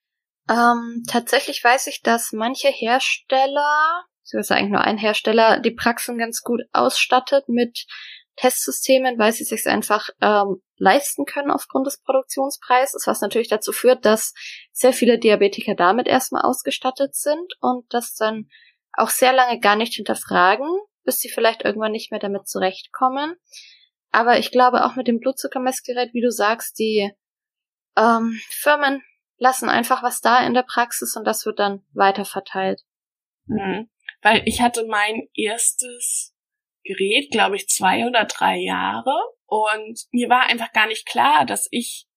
Ähm, 0.49 1.03
tatsächlich 1.07 1.63
weiß 1.63 1.87
ich, 1.87 2.01
dass 2.01 2.31
manche 2.31 2.67
Hersteller, 2.67 4.05
so 4.23 4.37
ist 4.37 4.51
eigentlich 4.51 4.71
nur 4.71 4.81
ein 4.81 4.97
Hersteller, 4.97 5.59
die 5.59 5.71
Praxen 5.71 6.17
ganz 6.17 6.41
gut 6.41 6.61
ausstattet 6.71 7.49
mit 7.49 7.85
Testsystemen, 8.35 9.17
weil 9.17 9.31
sie 9.31 9.43
sich 9.43 9.65
einfach 9.65 10.09
ähm, 10.21 10.61
leisten 10.77 11.25
können 11.25 11.51
aufgrund 11.51 11.87
des 11.87 12.01
Produktionspreises, 12.01 13.07
was 13.07 13.21
natürlich 13.21 13.47
dazu 13.47 13.71
führt, 13.71 14.05
dass 14.05 14.33
sehr 14.71 14.93
viele 14.93 15.17
Diabetiker 15.17 15.73
damit 15.73 16.07
erstmal 16.07 16.43
ausgestattet 16.43 17.15
sind 17.15 17.53
und 17.61 17.85
das 17.93 18.13
dann 18.13 18.49
auch 18.93 19.09
sehr 19.09 19.33
lange 19.33 19.59
gar 19.59 19.75
nicht 19.75 19.93
hinterfragen, 19.93 20.67
bis 21.03 21.19
sie 21.19 21.29
vielleicht 21.29 21.63
irgendwann 21.63 21.91
nicht 21.91 22.11
mehr 22.11 22.19
damit 22.19 22.47
zurechtkommen. 22.47 23.35
Aber 24.15 24.39
ich 24.39 24.49
glaube 24.49 24.85
auch 24.85 24.95
mit 24.95 25.09
dem 25.09 25.19
Blutzuckermessgerät, 25.19 26.13
wie 26.13 26.21
du 26.21 26.31
sagst, 26.31 26.79
die 26.79 27.11
ähm, 27.97 28.39
Firmen 28.49 29.03
lassen 29.35 29.67
einfach 29.67 30.03
was 30.03 30.21
da 30.21 30.47
in 30.47 30.53
der 30.53 30.63
Praxis 30.63 31.17
und 31.17 31.25
das 31.25 31.45
wird 31.45 31.59
dann 31.59 31.85
weiter 31.91 32.23
verteilt. 32.23 32.79
Mhm. 33.45 33.89
Weil 34.21 34.41
ich 34.45 34.61
hatte 34.61 34.85
mein 34.87 35.27
erstes 35.33 36.33
Gerät, 36.85 37.29
glaube 37.29 37.57
ich, 37.57 37.67
zwei 37.67 38.07
oder 38.07 38.23
drei 38.23 38.55
Jahre 38.55 39.13
und 39.47 39.99
mir 40.13 40.29
war 40.29 40.43
einfach 40.43 40.71
gar 40.71 40.87
nicht 40.87 41.05
klar, 41.05 41.45
dass 41.45 41.67
ich 41.71 42.07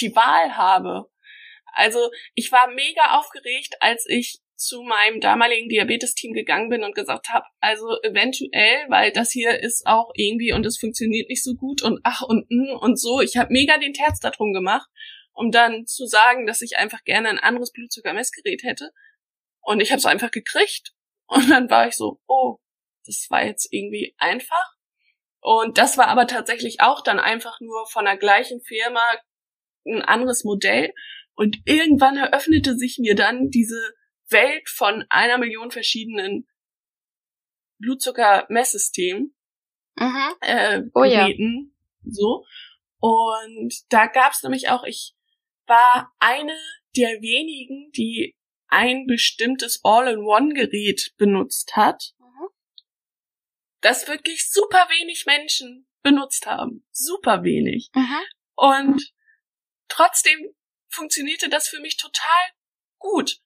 die 0.00 0.14
Wahl 0.14 0.58
habe. 0.58 1.10
Also 1.72 2.10
ich 2.34 2.52
war 2.52 2.68
mega 2.68 3.18
aufgeregt, 3.18 3.76
als 3.80 4.04
ich 4.10 4.42
zu 4.58 4.82
meinem 4.82 5.20
damaligen 5.20 5.68
Diabetes-Team 5.68 6.32
gegangen 6.32 6.68
bin 6.68 6.84
und 6.84 6.94
gesagt 6.94 7.28
habe, 7.28 7.46
also 7.60 7.86
eventuell, 8.02 8.86
weil 8.88 9.12
das 9.12 9.30
hier 9.30 9.58
ist 9.60 9.86
auch 9.86 10.10
irgendwie 10.14 10.52
und 10.52 10.66
es 10.66 10.78
funktioniert 10.78 11.28
nicht 11.28 11.44
so 11.44 11.54
gut 11.54 11.82
und 11.82 12.00
ach 12.02 12.22
und 12.22 12.50
mm 12.50 12.76
und 12.80 13.00
so. 13.00 13.20
Ich 13.20 13.36
habe 13.36 13.52
mega 13.52 13.78
den 13.78 13.92
Terz 13.92 14.20
darum 14.20 14.52
gemacht 14.52 14.88
um 15.38 15.52
dann 15.52 15.86
zu 15.86 16.06
sagen, 16.06 16.46
dass 16.46 16.62
ich 16.62 16.78
einfach 16.78 17.04
gerne 17.04 17.28
ein 17.28 17.38
anderes 17.38 17.70
Blutzuckermessgerät 17.70 18.64
hätte. 18.64 18.90
Und 19.60 19.80
ich 19.80 19.92
habe 19.92 19.98
es 19.98 20.06
einfach 20.06 20.32
gekriegt. 20.32 20.94
Und 21.28 21.48
dann 21.48 21.70
war 21.70 21.86
ich 21.86 21.94
so, 21.94 22.20
oh, 22.26 22.56
das 23.06 23.26
war 23.30 23.44
jetzt 23.44 23.68
irgendwie 23.70 24.16
einfach. 24.18 24.74
Und 25.40 25.78
das 25.78 25.96
war 25.96 26.08
aber 26.08 26.26
tatsächlich 26.26 26.80
auch 26.80 27.02
dann 27.02 27.20
einfach 27.20 27.60
nur 27.60 27.86
von 27.86 28.04
der 28.06 28.16
gleichen 28.16 28.60
Firma 28.62 29.02
ein 29.86 30.02
anderes 30.02 30.42
Modell. 30.42 30.92
Und 31.34 31.58
irgendwann 31.66 32.16
eröffnete 32.16 32.76
sich 32.76 32.98
mir 32.98 33.14
dann 33.14 33.48
diese 33.48 33.94
Welt 34.30 34.68
von 34.68 35.04
einer 35.08 35.38
Million 35.38 35.70
verschiedenen 35.70 36.46
Blutzuckermesssystemen, 37.78 39.34
mhm. 39.96 40.34
äh, 40.40 40.82
oh, 40.94 41.02
Geräten, 41.02 41.74
ja. 42.02 42.12
so. 42.12 42.44
Und 43.00 43.74
da 43.90 44.06
gab's 44.06 44.42
nämlich 44.42 44.68
auch, 44.68 44.84
ich 44.84 45.14
war 45.66 46.12
eine 46.18 46.56
der 46.96 47.20
wenigen, 47.20 47.90
die 47.92 48.36
ein 48.66 49.06
bestimmtes 49.06 49.80
All-in-One-Gerät 49.84 51.14
benutzt 51.16 51.76
hat, 51.76 52.14
mhm. 52.18 52.48
das 53.80 54.08
wirklich 54.08 54.50
super 54.50 54.86
wenig 54.88 55.24
Menschen 55.26 55.86
benutzt 56.02 56.46
haben. 56.46 56.84
Super 56.90 57.44
wenig. 57.44 57.90
Mhm. 57.94 58.20
Und 58.56 59.12
trotzdem 59.88 60.54
funktionierte 60.88 61.48
das 61.48 61.68
für 61.68 61.80
mich 61.80 61.96
total 61.96 62.50
gut. 62.98 63.40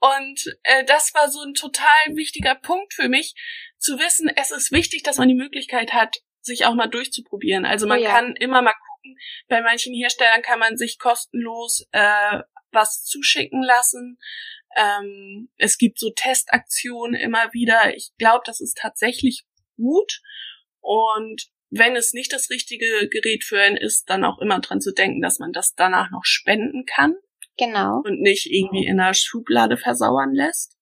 Und 0.00 0.42
äh, 0.62 0.84
das 0.84 1.12
war 1.14 1.30
so 1.30 1.42
ein 1.42 1.54
total 1.54 2.14
wichtiger 2.14 2.54
Punkt 2.54 2.94
für 2.94 3.08
mich, 3.08 3.34
zu 3.78 3.98
wissen, 3.98 4.30
es 4.34 4.50
ist 4.50 4.72
wichtig, 4.72 5.02
dass 5.02 5.18
man 5.18 5.28
die 5.28 5.34
Möglichkeit 5.34 5.92
hat, 5.92 6.18
sich 6.40 6.64
auch 6.64 6.74
mal 6.74 6.86
durchzuprobieren. 6.86 7.66
Also 7.66 7.86
man 7.86 8.00
oh 8.00 8.02
ja. 8.02 8.10
kann 8.10 8.34
immer 8.36 8.62
mal 8.62 8.74
gucken, 8.74 9.16
bei 9.48 9.60
manchen 9.62 9.94
Herstellern 9.94 10.42
kann 10.42 10.58
man 10.58 10.76
sich 10.76 10.98
kostenlos 10.98 11.86
äh, 11.92 12.38
was 12.72 13.04
zuschicken 13.04 13.62
lassen. 13.62 14.18
Ähm, 14.76 15.50
es 15.56 15.78
gibt 15.78 15.98
so 15.98 16.10
Testaktionen 16.10 17.14
immer 17.14 17.52
wieder. 17.52 17.94
Ich 17.96 18.10
glaube, 18.18 18.42
das 18.44 18.60
ist 18.60 18.78
tatsächlich 18.78 19.44
gut. 19.76 20.20
Und 20.80 21.50
wenn 21.70 21.96
es 21.96 22.12
nicht 22.12 22.32
das 22.32 22.50
richtige 22.50 23.08
Gerät 23.08 23.44
für 23.44 23.60
einen 23.60 23.76
ist, 23.76 24.08
dann 24.08 24.24
auch 24.24 24.38
immer 24.40 24.60
dran 24.60 24.80
zu 24.80 24.92
denken, 24.92 25.20
dass 25.20 25.38
man 25.38 25.52
das 25.52 25.74
danach 25.74 26.10
noch 26.10 26.24
spenden 26.24 26.84
kann. 26.84 27.14
Genau. 27.60 28.00
Und 28.04 28.20
nicht 28.20 28.46
irgendwie 28.46 28.86
in 28.86 28.96
der 28.96 29.12
Schublade 29.12 29.76
versauern 29.76 30.32
lässt. 30.32 30.78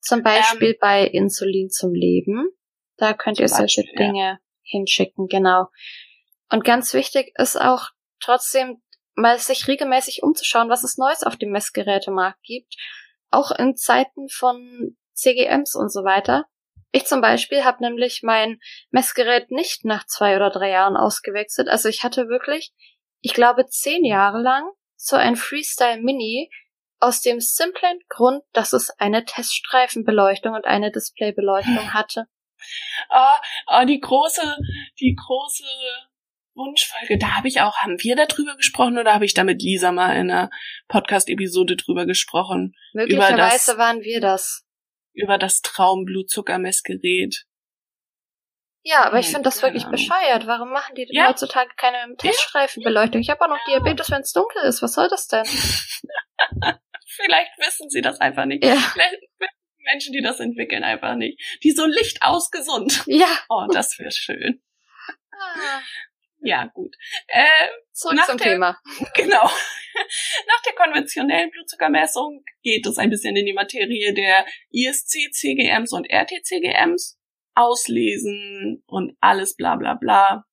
Zum 0.00 0.22
Beispiel 0.22 0.70
ähm, 0.70 0.78
bei 0.80 1.04
Insulin 1.04 1.68
zum 1.68 1.92
Leben. 1.92 2.48
Da 2.96 3.12
könnt 3.12 3.38
ihr 3.38 3.48
solche 3.48 3.82
Beispiel, 3.82 4.06
Dinge 4.06 4.18
ja. 4.18 4.38
hinschicken, 4.62 5.26
genau. 5.28 5.66
Und 6.50 6.64
ganz 6.64 6.94
wichtig 6.94 7.32
ist 7.36 7.60
auch 7.60 7.90
trotzdem 8.20 8.80
mal 9.14 9.38
sich 9.38 9.68
regelmäßig 9.68 10.22
umzuschauen, 10.22 10.70
was 10.70 10.82
es 10.82 10.96
Neues 10.96 11.24
auf 11.24 11.36
dem 11.36 11.50
Messgerätemarkt 11.50 12.42
gibt. 12.42 12.74
Auch 13.30 13.50
in 13.50 13.76
Zeiten 13.76 14.30
von 14.30 14.96
CGMs 15.12 15.74
und 15.74 15.92
so 15.92 16.04
weiter. 16.04 16.46
Ich 16.90 17.04
zum 17.04 17.20
Beispiel 17.20 17.64
habe 17.64 17.82
nämlich 17.82 18.22
mein 18.22 18.58
Messgerät 18.90 19.50
nicht 19.50 19.84
nach 19.84 20.06
zwei 20.06 20.36
oder 20.36 20.48
drei 20.48 20.70
Jahren 20.70 20.96
ausgewechselt. 20.96 21.68
Also 21.68 21.90
ich 21.90 22.02
hatte 22.02 22.28
wirklich, 22.28 22.72
ich 23.20 23.34
glaube, 23.34 23.66
zehn 23.66 24.06
Jahre 24.06 24.40
lang 24.40 24.64
so 24.98 25.16
ein 25.16 25.36
Freestyle 25.36 26.02
Mini 26.02 26.50
aus 27.00 27.20
dem 27.20 27.40
simplen 27.40 28.00
Grund, 28.08 28.42
dass 28.52 28.72
es 28.72 28.90
eine 28.98 29.24
Teststreifenbeleuchtung 29.24 30.54
und 30.54 30.66
eine 30.66 30.90
Displaybeleuchtung 30.90 31.94
hatte. 31.94 32.26
Ah, 33.08 33.40
ah, 33.66 33.84
die 33.84 34.00
große, 34.00 34.56
die 35.00 35.14
große 35.14 35.64
Wunschfolge, 36.54 37.16
da 37.18 37.36
habe 37.36 37.46
ich 37.46 37.60
auch, 37.60 37.76
haben 37.76 38.02
wir 38.02 38.16
darüber 38.16 38.56
gesprochen 38.56 38.98
oder 38.98 39.14
habe 39.14 39.24
ich 39.24 39.32
da 39.32 39.44
mit 39.44 39.62
Lisa 39.62 39.92
mal 39.92 40.16
in 40.16 40.30
einer 40.30 40.50
Podcast-Episode 40.88 41.76
drüber 41.76 42.04
gesprochen? 42.04 42.74
Möglicherweise 42.92 43.78
waren 43.78 44.02
wir 44.02 44.20
das. 44.20 44.64
Über 45.12 45.38
das 45.38 45.62
Traumblutzuckermessgerät. 45.62 47.46
Ja, 48.88 49.04
aber 49.04 49.18
ich 49.18 49.26
finde 49.26 49.42
das 49.42 49.62
wirklich 49.62 49.84
bescheuert. 49.84 50.46
Warum 50.46 50.70
machen 50.70 50.94
die 50.94 51.04
denn 51.04 51.14
ja. 51.14 51.28
heutzutage 51.28 51.68
keine 51.76 52.16
Teststreifenbeleuchtung? 52.16 53.20
Ich 53.20 53.28
habe 53.28 53.44
auch 53.44 53.48
noch 53.48 53.62
Diabetes, 53.66 54.10
wenn 54.10 54.22
es 54.22 54.32
dunkel 54.32 54.62
ist. 54.62 54.80
Was 54.80 54.94
soll 54.94 55.08
das 55.08 55.28
denn? 55.28 55.44
Vielleicht 57.06 57.50
wissen 57.58 57.90
sie 57.90 58.00
das 58.00 58.18
einfach 58.18 58.46
nicht. 58.46 58.64
Ja. 58.64 58.76
Vielleicht 58.76 59.18
Menschen, 59.76 60.14
die 60.14 60.22
das 60.22 60.40
entwickeln, 60.40 60.84
einfach 60.84 61.16
nicht. 61.16 61.38
Die 61.62 61.72
so 61.72 61.84
lichtausgesund. 61.84 63.02
Ja. 63.06 63.28
Oh, 63.50 63.66
das 63.70 63.98
wäre 63.98 64.10
schön. 64.10 64.62
Ah. 65.32 65.80
Ja, 66.40 66.64
gut. 66.72 66.96
Äh, 67.26 67.44
Zurück 67.92 68.24
zum 68.24 68.38
der, 68.38 68.52
Thema. 68.52 68.80
Genau. 69.14 69.42
Nach 69.42 70.62
der 70.64 70.74
konventionellen 70.76 71.50
Blutzuckermessung 71.50 72.42
geht 72.62 72.86
es 72.86 72.96
ein 72.96 73.10
bisschen 73.10 73.36
in 73.36 73.44
die 73.44 73.52
Materie 73.52 74.14
der 74.14 74.46
ISC-CGMs 74.70 75.92
und 75.92 76.10
RT-CGMs 76.10 77.17
auslesen 77.58 78.82
und 78.86 79.16
alles 79.20 79.56
bla 79.56 79.76
bla 79.76 79.94
bla, 79.94 80.44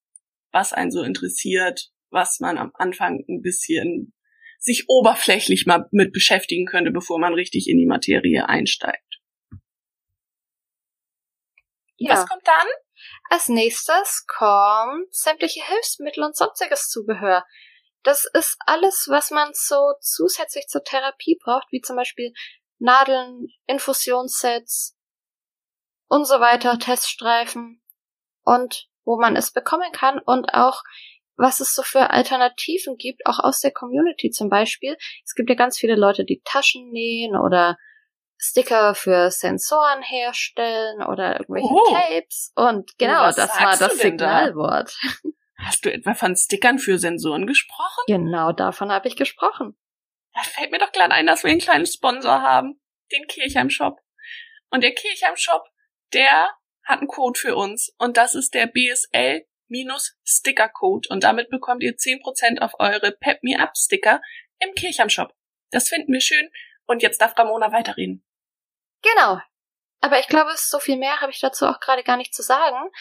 was 0.52 0.74
einen 0.74 0.92
so 0.92 1.04
interessiert, 1.04 1.92
was 2.10 2.40
man 2.40 2.58
am 2.58 2.72
Anfang 2.74 3.24
ein 3.30 3.42
bisschen 3.42 4.14
sich 4.58 4.86
oberflächlich 4.88 5.68
mal 5.68 5.88
mit 5.92 6.12
beschäftigen 6.12 6.66
könnte, 6.66 6.92
bevor 6.92 7.20
man 7.20 7.34
richtig 7.34 7.70
in 7.70 7.78
die 7.78 7.86
Materie 7.86 8.50
einsteigt. 8.50 9.22
Ja. 11.98 12.14
Was 12.14 12.28
kommt 12.28 12.46
dann? 12.46 12.68
Als 13.30 13.50
nächstes 13.50 14.26
kommt 14.28 15.14
sämtliche 15.14 15.64
Hilfsmittel 15.64 16.24
und 16.24 16.36
sonstiges 16.36 16.90
Zubehör. 16.90 17.46
Das 18.04 18.26
ist 18.34 18.58
alles, 18.66 19.08
was 19.10 19.32
man 19.32 19.52
so 19.54 19.94
zusätzlich 20.02 20.66
zur 20.68 20.84
Therapie 20.84 21.38
braucht, 21.44 21.68
wie 21.72 21.82
zum 21.82 21.96
Beispiel 21.96 22.34
Nadeln, 22.80 23.48
Infusionssets, 23.68 24.95
und 26.16 26.26
so 26.26 26.40
weiter, 26.40 26.80
Teststreifen 26.80 27.82
und 28.44 28.88
wo 29.04 29.20
man 29.20 29.36
es 29.36 29.52
bekommen 29.52 29.92
kann 29.92 30.20
und 30.20 30.54
auch 30.54 30.82
was 31.38 31.60
es 31.60 31.76
so 31.76 31.84
für 31.84 32.12
Alternativen 32.12 32.96
gibt, 32.96 33.26
auch 33.26 33.40
aus 33.40 33.60
der 33.60 33.72
Community 33.72 34.30
zum 34.32 34.50
Beispiel. 34.50 34.96
Es 35.26 35.36
gibt 35.36 35.50
ja 35.50 35.56
ganz 35.56 35.78
viele 35.78 35.96
Leute, 35.96 36.24
die 36.24 36.42
Taschen 36.46 36.90
nähen 36.92 37.36
oder 37.36 37.78
Sticker 38.38 38.96
für 38.96 39.30
Sensoren 39.30 40.02
herstellen 40.02 41.04
oder 41.04 41.42
irgendwelche 41.42 41.68
oh. 41.68 41.94
Tapes. 41.94 42.54
Und 42.56 42.98
genau, 42.98 43.26
das 43.32 43.50
war 43.60 43.76
das 43.76 43.98
Signalwort. 43.98 44.96
Da? 45.02 45.30
Hast 45.66 45.84
du 45.84 45.92
etwa 45.92 46.14
von 46.14 46.36
Stickern 46.38 46.80
für 46.80 46.98
Sensoren 46.98 47.48
gesprochen? 47.48 48.04
Genau, 48.08 48.54
davon 48.54 48.92
habe 48.92 49.10
ich 49.10 49.18
gesprochen. 49.18 49.78
Da 50.34 50.42
fällt 50.44 50.72
mir 50.72 50.80
doch 50.80 50.92
gerade 50.94 51.14
ein, 51.14 51.28
dass 51.28 51.44
wir 51.44 51.52
einen 51.52 51.60
kleinen 51.60 51.86
Sponsor 51.86 52.42
haben. 52.42 52.80
Den 53.12 53.28
Kirchheim 53.28 53.70
Shop. 53.70 54.00
Und 54.70 54.82
der 54.82 54.94
Kirchheim 54.94 55.36
Shop 55.36 55.66
der 56.14 56.50
hat 56.84 57.00
einen 57.00 57.08
Code 57.08 57.40
für 57.40 57.56
uns 57.56 57.94
und 57.98 58.18
das 58.18 58.36
ist 58.36 58.54
der 58.54 58.68
BSL 58.68 59.46
Sticker 60.24 60.70
Code 60.70 61.10
und 61.10 61.24
damit 61.24 61.50
bekommt 61.50 61.84
ihr 61.84 61.96
10% 61.96 62.60
auf 62.60 62.74
eure 62.80 63.12
Pep 63.12 63.42
Me 63.44 63.60
Up 63.60 63.76
Sticker 63.76 64.22
im 64.60 64.74
Kirchheim 64.76 65.10
Shop. 65.10 65.34
Das 65.72 65.90
finden 65.90 66.14
wir 66.14 66.22
schön 66.22 66.50
und 66.86 67.02
jetzt 67.02 67.20
darf 67.20 67.38
Ramona 67.38 67.72
weiterreden. 67.72 68.24
Genau. 69.02 69.40
Aber 70.02 70.20
ich 70.20 70.28
glaube, 70.28 70.52
so 70.56 70.80
viel 70.80 70.98
mehr 70.98 71.20
habe 71.20 71.32
ich 71.32 71.40
dazu 71.40 71.66
auch 71.66 71.80
gerade 71.80 72.04
gar 72.04 72.18
nicht 72.18 72.34
zu 72.34 72.44
sagen. 72.44 72.92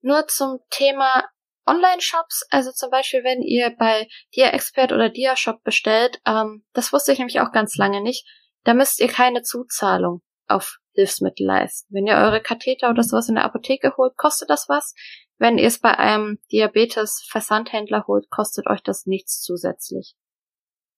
Nur 0.00 0.26
zum 0.28 0.60
Thema 0.70 1.28
Online-Shops, 1.66 2.46
also 2.50 2.72
zum 2.72 2.90
Beispiel, 2.90 3.24
wenn 3.24 3.42
ihr 3.42 3.70
bei 3.76 4.08
Dia 4.34 4.48
Expert 4.48 4.92
oder 4.92 5.08
Dia 5.08 5.36
Shop 5.36 5.62
bestellt, 5.62 6.20
ähm, 6.26 6.64
das 6.72 6.92
wusste 6.92 7.12
ich 7.12 7.18
nämlich 7.18 7.40
auch 7.40 7.52
ganz 7.52 7.76
lange 7.76 8.02
nicht, 8.02 8.26
da 8.64 8.74
müsst 8.74 9.00
ihr 9.00 9.08
keine 9.08 9.42
Zuzahlung 9.42 10.22
auf 10.46 10.78
Hilfsmittel 10.94 11.46
leisten. 11.46 11.92
Wenn 11.94 12.06
ihr 12.06 12.16
eure 12.16 12.40
Katheter 12.40 12.90
oder 12.90 13.02
sowas 13.02 13.28
in 13.28 13.34
der 13.34 13.44
Apotheke 13.44 13.96
holt, 13.96 14.16
kostet 14.16 14.50
das 14.50 14.68
was. 14.68 14.94
Wenn 15.38 15.58
ihr 15.58 15.66
es 15.66 15.80
bei 15.80 15.98
einem 15.98 16.38
Diabetes-Versandhändler 16.52 18.06
holt, 18.06 18.30
kostet 18.30 18.66
euch 18.68 18.82
das 18.82 19.06
nichts 19.06 19.40
zusätzlich. 19.40 20.14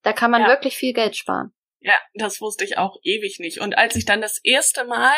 Da 0.02 0.12
kann 0.12 0.30
man 0.30 0.42
ja. 0.42 0.48
wirklich 0.48 0.76
viel 0.76 0.92
Geld 0.92 1.16
sparen. 1.16 1.52
Ja, 1.80 1.94
das 2.14 2.40
wusste 2.40 2.64
ich 2.64 2.78
auch 2.78 2.96
ewig 3.02 3.38
nicht. 3.38 3.60
Und 3.60 3.78
als 3.78 3.96
ich 3.96 4.04
dann 4.04 4.20
das 4.20 4.38
erste 4.42 4.84
Mal 4.84 5.14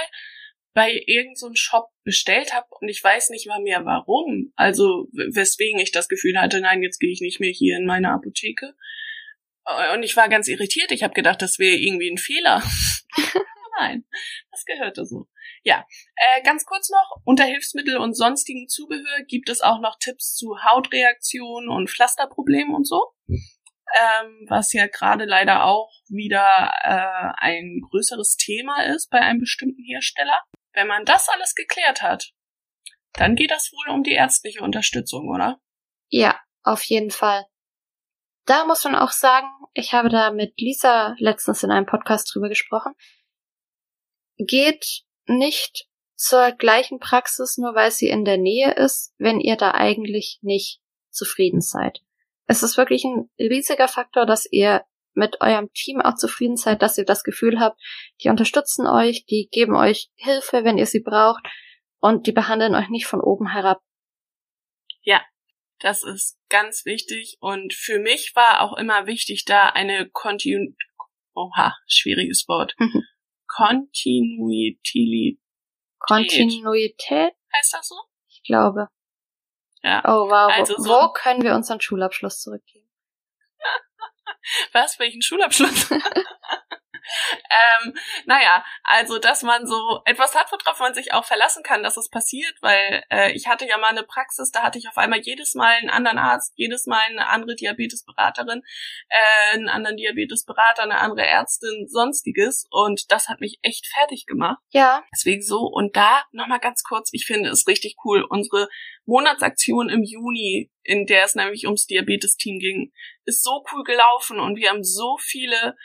bei 0.75 0.93
irgendeinem 1.07 1.35
so 1.35 1.51
Shop 1.55 1.89
bestellt 2.05 2.53
habe 2.55 2.67
und 2.81 2.89
ich 2.89 3.03
weiß 3.03 3.31
nicht 3.31 3.49
mal 3.49 3.61
mehr 3.61 3.85
warum, 3.85 4.53
also 4.55 5.09
weswegen 5.13 5.81
ich 5.81 5.93
das 5.93 6.09
Gefühl 6.09 6.39
hatte, 6.39 6.61
nein, 6.61 6.83
jetzt 6.83 7.01
gehe 7.01 7.11
ich 7.11 7.21
nicht 7.21 7.41
mehr 7.41 7.51
hier 7.51 7.77
in 7.77 7.87
meine 7.87 8.13
Apotheke. 8.13 8.75
Und 9.95 10.03
ich 10.03 10.17
war 10.17 10.29
ganz 10.29 10.49
irritiert. 10.49 10.93
Ich 10.93 11.03
habe 11.03 11.15
gedacht, 11.15 11.43
das 11.43 11.59
wäre 11.59 11.77
irgendwie 11.77 12.11
ein 12.11 12.19
Fehler. 12.19 12.63
Nein, 13.79 14.05
das 14.51 14.65
gehörte 14.65 15.05
so. 15.07 15.29
Ja, 15.63 15.87
äh, 16.17 16.43
ganz 16.43 16.65
kurz 16.65 16.91
noch, 16.91 17.23
unter 17.25 17.45
Hilfsmittel 17.45 17.97
und 17.97 18.15
sonstigen 18.15 18.69
Zubehör 18.69 19.23
gibt 19.29 19.49
es 19.49 19.61
auch 19.61 19.81
noch 19.81 19.99
Tipps 20.01 20.35
zu 20.35 20.57
Hautreaktionen 20.65 21.69
und 21.69 21.91
Pflasterproblemen 21.91 22.75
und 22.75 22.87
so. 22.87 23.13
Ähm, 23.29 24.47
was 24.49 24.73
ja 24.73 24.87
gerade 24.87 25.25
leider 25.25 25.65
auch 25.65 25.91
wieder 26.09 26.73
äh, 26.83 27.33
ein 27.39 27.81
größeres 27.91 28.37
Thema 28.37 28.83
ist 28.85 29.09
bei 29.11 29.21
einem 29.21 29.41
bestimmten 29.41 29.83
Hersteller. 29.83 30.43
Wenn 30.75 30.87
man 30.89 31.05
das 31.05 31.29
alles 31.29 31.55
geklärt 31.55 32.03
hat, 32.03 32.33
dann 33.15 33.35
geht 33.35 33.51
das 33.51 33.73
wohl 33.73 33.95
um 33.95 34.03
die 34.03 34.13
ärztliche 34.13 34.61
Unterstützung, 34.63 35.29
oder? 35.29 35.61
Ja, 36.11 36.39
auf 36.63 36.83
jeden 36.83 37.11
Fall. 37.11 37.47
da 38.45 38.65
muss 38.65 38.85
man 38.85 38.95
auch 38.95 39.11
sagen, 39.11 39.47
ich 39.75 39.93
habe 39.93 40.09
da 40.09 40.31
mit 40.33 40.59
Lisa 40.59 41.15
letztens 41.19 41.63
in 41.63 41.71
einem 41.71 41.87
Podcast 41.87 42.35
drüber 42.35 42.49
gesprochen. 42.49 42.95
Geht 44.39 45.03
nicht 45.27 45.87
zur 46.15 46.53
gleichen 46.53 46.99
Praxis, 46.99 47.59
nur 47.59 47.75
weil 47.75 47.91
sie 47.91 48.09
in 48.09 48.25
der 48.25 48.39
Nähe 48.39 48.73
ist, 48.73 49.15
wenn 49.19 49.41
ihr 49.41 49.57
da 49.57 49.73
eigentlich 49.73 50.39
nicht 50.43 50.81
zufrieden 51.11 51.61
seid. 51.61 52.01
Es 52.47 52.63
ist 52.63 52.77
wirklich 52.77 53.05
ein 53.05 53.31
riesiger 53.39 53.89
Faktor, 53.89 54.27
dass 54.27 54.51
ihr 54.51 54.85
mit 55.15 55.41
eurem 55.41 55.71
Team 55.73 56.01
auch 56.01 56.15
zufrieden 56.15 56.57
seid, 56.57 56.83
dass 56.83 56.97
ihr 56.97 57.05
das 57.05 57.25
Gefühl 57.25 57.61
habt, 57.61 57.81
die 58.23 58.29
unterstützen 58.29 58.87
euch, 58.87 59.27
die 59.27 59.49
geben 59.51 59.77
euch 59.77 60.11
Hilfe, 60.15 60.65
wenn 60.65 60.79
ihr 60.79 60.87
sie 60.87 61.01
braucht 61.01 61.45
und 61.99 62.27
die 62.27 62.33
behandeln 62.33 62.75
euch 62.75 62.89
nicht 62.89 63.07
von 63.07 63.21
oben 63.21 63.53
herab. 63.53 63.81
Ja, 65.03 65.23
das 65.81 66.05
ist 66.05 66.39
ganz 66.49 66.85
wichtig 66.85 67.37
und 67.41 67.75
für 67.75 67.99
mich 67.99 68.33
war 68.35 68.63
auch 68.63 68.77
immer 68.77 69.07
wichtig, 69.07 69.45
da 69.45 69.69
eine 69.69 70.09
Kontinu 70.09 70.73
Oha, 71.35 71.77
schwieriges 71.87 72.47
Wort. 72.49 72.75
Kontinuität. 73.49 75.39
Kontinuität? 75.99 77.33
Heißt 77.57 77.75
das 77.75 77.89
so? 77.89 77.97
Ich 78.29 78.43
glaube. 78.45 78.89
Ja. 79.83 80.03
Oh 80.05 80.29
wow, 80.29 80.51
Also 80.53 80.77
so- 80.77 80.89
wo 80.89 81.13
können 81.13 81.43
wir 81.43 81.55
unseren 81.55 81.81
Schulabschluss 81.81 82.41
zurückgeben? 82.41 82.89
Was? 84.73 84.99
Welchen 84.99 85.23
Schulabschluss? 85.23 85.91
naja, 88.27 88.65
also 88.83 89.19
dass 89.19 89.43
man 89.43 89.67
so 89.67 90.01
etwas 90.05 90.35
hat, 90.35 90.51
worauf 90.53 90.79
man 90.81 90.95
sich 90.95 91.13
auch 91.13 91.25
verlassen 91.25 91.63
kann, 91.63 91.83
dass 91.83 91.97
es 91.97 92.09
passiert, 92.09 92.55
weil 92.61 93.03
äh, 93.11 93.33
ich 93.33 93.49
hatte 93.49 93.67
ja 93.67 93.79
mal 93.79 93.89
eine 93.89 94.05
Praxis, 94.05 94.51
da 94.51 94.63
hatte 94.63 94.79
ich 94.79 94.89
auf 94.89 94.99
einmal 94.99 95.21
jedes 95.21 95.55
Mal 95.55 95.75
einen 95.75 95.91
anderen 95.91 96.19
Arzt, 96.19 96.53
jedes 96.57 96.87
Mal 96.87 97.03
eine 97.09 97.29
andere 97.29 97.55
Diabetesberaterin, 97.55 98.63
äh, 99.09 99.55
einen 99.55 99.69
anderen 99.69 99.97
Diabetesberater, 99.97 100.83
eine 100.83 100.99
andere 100.99 101.27
Ärztin, 101.27 101.87
sonstiges 101.89 102.67
und 102.71 103.11
das 103.11 103.29
hat 103.29 103.41
mich 103.41 103.59
echt 103.63 103.87
fertig 103.87 104.27
gemacht. 104.27 104.59
Ja, 104.71 105.03
Deswegen 105.13 105.43
so. 105.43 105.61
Und 105.61 105.97
da 105.97 106.23
nochmal 106.33 106.61
ganz 106.61 106.83
kurz, 106.83 107.11
ich 107.13 107.27
finde 107.27 107.51
es 107.51 107.67
richtig 107.67 107.97
cool. 108.05 108.25
Unsere 108.29 108.69
Monatsaktion 109.07 109.89
im 109.89 110.03
Juni, 110.03 110.71
in 110.83 111.07
der 111.07 111.25
es 111.25 111.35
nämlich 111.35 111.67
ums 111.67 111.87
Diabetes-Team 111.87 112.59
ging, 112.59 112.93
ist 113.25 113.43
so 113.43 113.65
cool 113.73 113.85
gelaufen 113.85 114.39
und 114.39 114.57
wir 114.57 114.71
haben 114.71 114.85
so 114.85 115.17
viele 115.21 115.77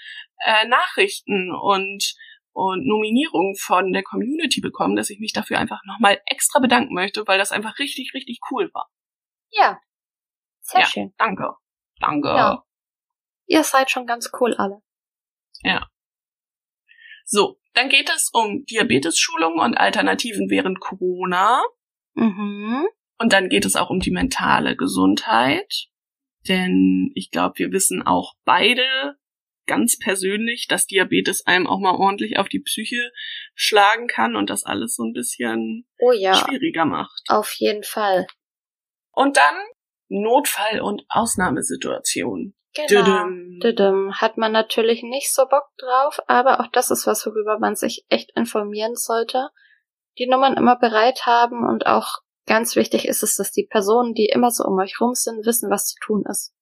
äh, 0.46 0.68
Nachrichten 0.68 1.52
und 1.54 2.16
und 2.56 2.86
Nominierungen 2.86 3.56
von 3.56 3.92
der 3.94 4.04
Community 4.04 4.62
bekommen, 4.62 4.96
dass 4.96 5.10
ich 5.10 5.20
mich 5.20 5.34
dafür 5.34 5.58
einfach 5.58 5.82
nochmal 5.86 6.22
extra 6.28 6.60
bedanken 6.60 6.94
möchte, 6.94 7.26
weil 7.26 7.40
das 7.40 7.52
einfach 7.52 7.80
richtig, 7.80 8.14
richtig 8.14 8.40
cool 8.52 8.70
war. 8.74 8.90
ja. 9.50 9.80
Sehr 10.62 10.82
Ja. 10.82 10.86
schön. 10.88 11.14
Danke. 11.18 11.56
Danke. 12.00 12.28
Ja. 12.30 12.64
Ihr 13.48 13.64
seid 13.64 13.90
schon 13.92 14.06
ganz 14.06 14.32
cool 14.40 14.54
alle. 14.54 14.82
So, 17.26 17.60
dann 17.74 17.90
geht 17.90 18.10
es 18.10 18.30
um 18.34 18.66
Diabetesschulungen 18.66 19.60
und 19.60 19.76
Alternativen 19.76 20.50
während 20.50 20.80
Corona. 20.80 21.64
Mhm. 22.14 22.88
Und 23.18 23.34
dann 23.34 23.50
geht 23.50 23.66
es 23.66 23.76
auch 23.76 23.90
um 23.90 24.00
die 24.00 24.12
mentale 24.12 24.76
Gesundheit. 24.76 25.88
Denn 26.48 27.12
ich 27.16 27.32
glaube, 27.32 27.58
wir 27.60 27.72
wissen 27.72 28.04
auch 28.06 28.36
beide 28.46 29.18
ganz 29.66 29.98
persönlich, 29.98 30.68
dass 30.68 30.88
Diabetes 30.88 31.46
einem 31.46 31.68
auch 31.68 31.80
mal 31.80 31.96
ordentlich 31.96 32.38
auf 32.38 32.50
die 32.50 32.60
Psyche 32.60 33.12
schlagen 33.56 34.08
kann 34.08 34.36
und 34.36 34.50
das 34.50 34.64
alles 34.66 34.96
so 34.96 35.04
ein 35.04 35.14
bisschen 35.14 35.88
Oh 36.00 36.12
ja, 36.12 36.36
schwieriger 36.36 36.86
macht. 36.86 37.22
auf 37.30 37.52
jeden 37.58 37.84
Fall. 37.84 38.28
Und 39.12 39.38
dann 39.38 39.56
Notfall- 40.10 40.82
und 40.82 41.04
Ausnahmesituationen. 41.10 42.56
Genau. 42.76 42.88
Düdüm. 42.88 43.60
Düdüm. 43.62 44.14
Hat 44.16 44.38
man 44.38 44.52
natürlich 44.52 45.04
nicht 45.04 45.32
so 45.34 45.46
Bock 45.48 45.70
drauf, 45.78 46.20
aber 46.28 46.60
auch 46.60 46.68
das 46.72 46.90
ist 46.92 47.06
was, 47.06 47.26
worüber 47.26 47.60
man 47.60 47.76
sich 47.76 48.06
echt 48.10 48.32
informieren 48.36 48.96
sollte. 48.96 49.50
Die 50.18 50.28
Nummern 50.28 50.58
immer 50.58 50.76
bereit 50.78 51.26
haben 51.26 51.68
und 51.68 51.86
auch 51.86 52.20
ganz 52.48 52.76
wichtig 52.76 53.08
ist 53.08 53.24
es, 53.24 53.36
dass 53.36 53.52
die 53.52 53.68
Personen, 53.70 54.14
die 54.14 54.26
immer 54.26 54.52
so 54.52 54.64
um 54.64 54.78
euch 54.80 55.00
rum 55.00 55.14
sind, 55.14 55.46
wissen, 55.46 55.70
was 55.70 55.88
zu 55.88 55.96
tun 56.04 56.24
ist. 56.30 56.54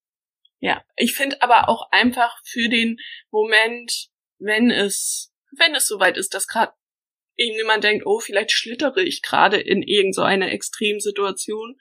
Ja, 0.62 0.86
ich 0.96 1.16
finde 1.16 1.42
aber 1.42 1.70
auch 1.70 1.92
einfach 1.92 2.40
für 2.46 2.70
den 2.70 2.98
Moment, 3.32 4.10
wenn 4.38 4.70
es, 4.70 5.34
wenn 5.58 5.74
es 5.74 5.88
soweit 5.88 6.18
ist, 6.18 6.36
dass 6.36 6.48
gerade 6.48 6.74
irgendjemand 7.36 7.84
denkt, 7.84 8.06
oh, 8.06 8.20
vielleicht 8.20 8.52
schlittere 8.52 9.02
ich 9.02 9.24
gerade 9.24 9.60
in 9.60 9.82
irgend 9.82 10.14
so 10.14 10.22
eine 10.22 10.52
Extremsituation, 10.52 11.78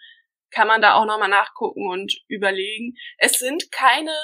kann 0.51 0.66
man 0.66 0.81
da 0.81 0.95
auch 0.95 1.05
nochmal 1.05 1.29
nachgucken 1.29 1.88
und 1.90 2.23
überlegen. 2.27 2.95
Es 3.19 3.33
sind 3.33 3.71
keine 3.71 4.16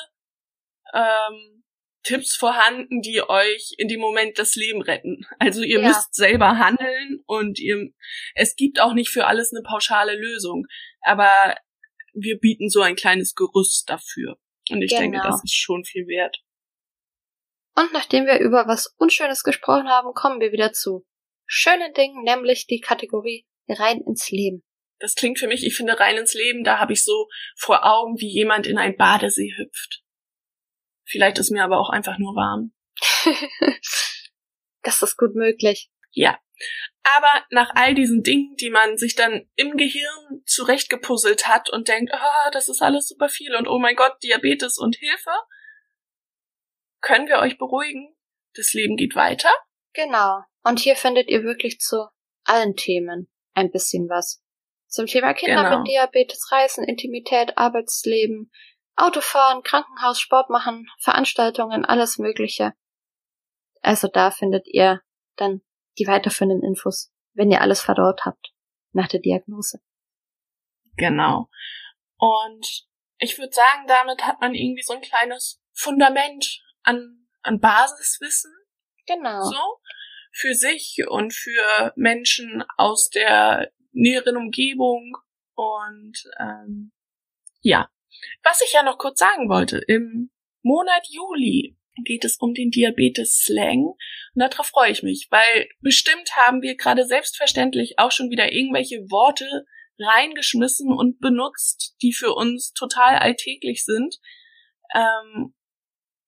ähm, 0.95 1.63
Tipps 2.03 2.35
vorhanden, 2.35 3.03
die 3.03 3.21
euch 3.29 3.75
in 3.77 3.89
dem 3.89 4.01
Moment 4.01 4.39
das 4.39 4.55
Leben 4.55 4.81
retten. 4.81 5.27
Also 5.39 5.63
ihr 5.63 5.81
Ja. 5.81 5.89
müsst 5.89 6.15
selber 6.15 6.57
handeln 6.59 7.23
und 7.27 7.59
ihr, 7.59 7.91
es 8.35 8.57
gibt 8.57 8.81
auch 8.81 8.95
nicht 8.95 9.11
für 9.11 9.27
alles 9.27 9.53
eine 9.53 9.63
pauschale 9.63 10.17
Lösung. 10.17 10.65
Aber 11.03 11.57
wir 12.15 12.39
bieten 12.39 12.71
so 12.71 12.81
ein 12.81 12.97
kleines 12.97 13.35
Gerüst 13.35 13.91
dafür. 13.91 14.39
Und 14.71 14.83
ich 14.83 14.91
denke, 14.91 15.19
Genau. 15.19 15.31
das 15.31 15.45
ist 15.45 15.55
schon 15.55 15.85
viel 15.85 16.07
wert. 16.07 16.39
Und 17.77 17.93
nachdem 17.93 18.27
wir 18.27 18.39
über 18.41 18.67
was 18.67 18.95
Unschönes 18.97 19.43
gesprochen 19.43 19.89
haben, 19.89 20.15
kommen 20.15 20.41
wir 20.41 20.51
wieder 20.51 20.73
zu 20.73 21.07
schönen 21.47 21.93
Dingen, 21.93 22.23
nämlich 22.25 22.67
die 22.67 22.81
Kategorie 22.81 23.47
rein 23.69 24.01
ins 24.01 24.31
Leben. 24.31 24.65
Das 24.99 25.15
klingt 25.15 25.39
für 25.39 25.47
mich, 25.47 25.65
ich 25.65 25.77
finde 25.77 26.01
rein 26.01 26.17
ins 26.17 26.33
Leben, 26.33 26.65
da 26.65 26.79
habe 26.79 26.95
ich 26.95 27.05
so 27.05 27.29
vor 27.57 27.85
Augen, 27.85 28.19
wie 28.19 28.29
jemand 28.29 28.67
in 28.67 28.79
einen 28.79 28.97
Badesee 28.97 29.53
hüpft. 29.57 30.03
Vielleicht 31.05 31.39
ist 31.39 31.51
mir 31.51 31.63
aber 31.63 31.79
auch 31.79 31.91
einfach 31.91 32.19
nur 32.19 32.35
warm. 32.35 32.73
das 34.83 35.03
ist 35.03 35.17
gut 35.17 35.35
möglich. 35.35 35.91
Ja. 36.13 36.39
Aber 37.03 37.45
nach 37.51 37.71
all 37.75 37.95
diesen 37.95 38.23
Dingen, 38.23 38.57
die 38.57 38.71
man 38.71 38.99
sich 38.99 39.15
dann 39.15 39.49
im 39.55 39.77
Gehirn 39.77 40.43
zurechtgepuzzelt 40.45 41.47
hat 41.47 41.71
und 41.71 41.89
denkt, 41.89 42.13
ah, 42.13 42.51
das 42.53 42.69
ist 42.69 42.83
alles 42.83 43.09
super 43.09 43.29
viel 43.29 43.55
und 43.55 43.69
oh 43.69 43.79
mein 43.79 43.97
Gott, 43.97 44.15
Diabetes 44.23 44.79
und 44.79 44.97
Hilfe, 44.97 45.31
können 47.01 47.29
wir 47.29 47.39
euch 47.39 47.59
beruhigen. 47.59 48.17
Das 48.55 48.73
Leben 48.73 48.97
geht 48.97 49.15
weiter. 49.15 49.51
Genau. 49.93 50.41
Und 50.65 50.81
hier 50.81 50.97
findet 50.97 51.29
ihr 51.29 51.45
wirklich 51.45 51.79
zu 51.79 52.09
allen 52.45 52.75
Themen 52.75 53.31
ein 53.55 53.71
bisschen 53.71 54.09
was. 54.09 54.43
Zum 54.89 55.07
Thema 55.07 55.35
Kinder 55.35 55.63
Genau. 55.65 55.79
mit 55.79 55.89
Diabetes, 55.89 56.51
Reisen, 56.51 56.85
Intimität, 56.85 57.57
Arbeitsleben, 57.59 58.51
Autofahren, 58.97 59.63
Krankenhaus, 59.63 60.19
Sport 60.19 60.49
machen, 60.49 60.89
Veranstaltungen, 61.01 61.85
alles 61.85 62.19
Mögliche. 62.19 62.73
Also 63.83 64.09
da 64.09 64.31
findet 64.31 64.67
ihr 64.67 65.03
dann 65.37 65.61
die 65.99 66.07
weiterführenden 66.07 66.63
Infos, 66.63 67.13
wenn 67.35 67.51
ihr 67.51 67.61
alles 67.61 67.81
verdaut 67.81 68.25
habt 68.25 68.53
nach 68.93 69.09
der 69.09 69.21
Diagnose. 69.21 69.81
Genau. 70.97 71.49
Und 72.17 72.87
ich 73.19 73.39
würde 73.39 73.53
sagen, 73.53 73.87
damit 73.87 74.25
hat 74.25 74.41
man 74.41 74.55
irgendwie 74.55 74.83
so 74.83 74.95
ein 74.95 75.01
kleines 75.03 75.61
Fundament 75.73 76.63
an, 76.83 77.27
an 77.43 77.61
Basiswissen, 77.61 78.53
Genau. 79.07 79.45
so, 79.45 79.81
für 80.33 80.55
sich 80.55 80.99
und 81.09 81.33
für 81.33 81.93
Menschen 81.97 82.65
aus 82.77 83.09
der 83.09 83.73
näheren 83.93 84.37
Umgebung. 84.37 85.17
Und 85.55 86.25
ähm, 86.39 86.93
ja, 87.61 87.89
was 88.43 88.61
ich 88.63 88.73
ja 88.73 88.83
noch 88.83 88.99
kurz 88.99 89.19
sagen 89.19 89.49
wollte, 89.49 89.79
im 89.79 90.31
Monat 90.63 91.07
Juli 91.09 91.76
geht 92.05 92.25
es 92.25 92.37
um 92.39 92.55
den 92.55 92.71
Diabetes-Slang. 92.71 93.85
Und 93.85 93.99
darauf 94.35 94.67
freue 94.67 94.91
ich 94.91 95.03
mich, 95.03 95.29
weil 95.31 95.69
bestimmt 95.81 96.31
haben 96.37 96.63
wir 96.63 96.77
gerade 96.77 97.05
selbstverständlich 97.05 97.99
auch 97.99 98.13
schon 98.13 98.31
wieder 98.31 98.53
irgendwelche 98.53 98.99
Worte 99.11 99.65
reingeschmissen 99.99 100.93
und 100.93 101.21
benutzt, 101.21 101.97
die 102.03 102.13
für 102.13 102.35
uns 102.35 102.73
total 102.73 103.17
alltäglich 103.17 103.85
sind, 103.85 104.17
ähm, 104.95 105.55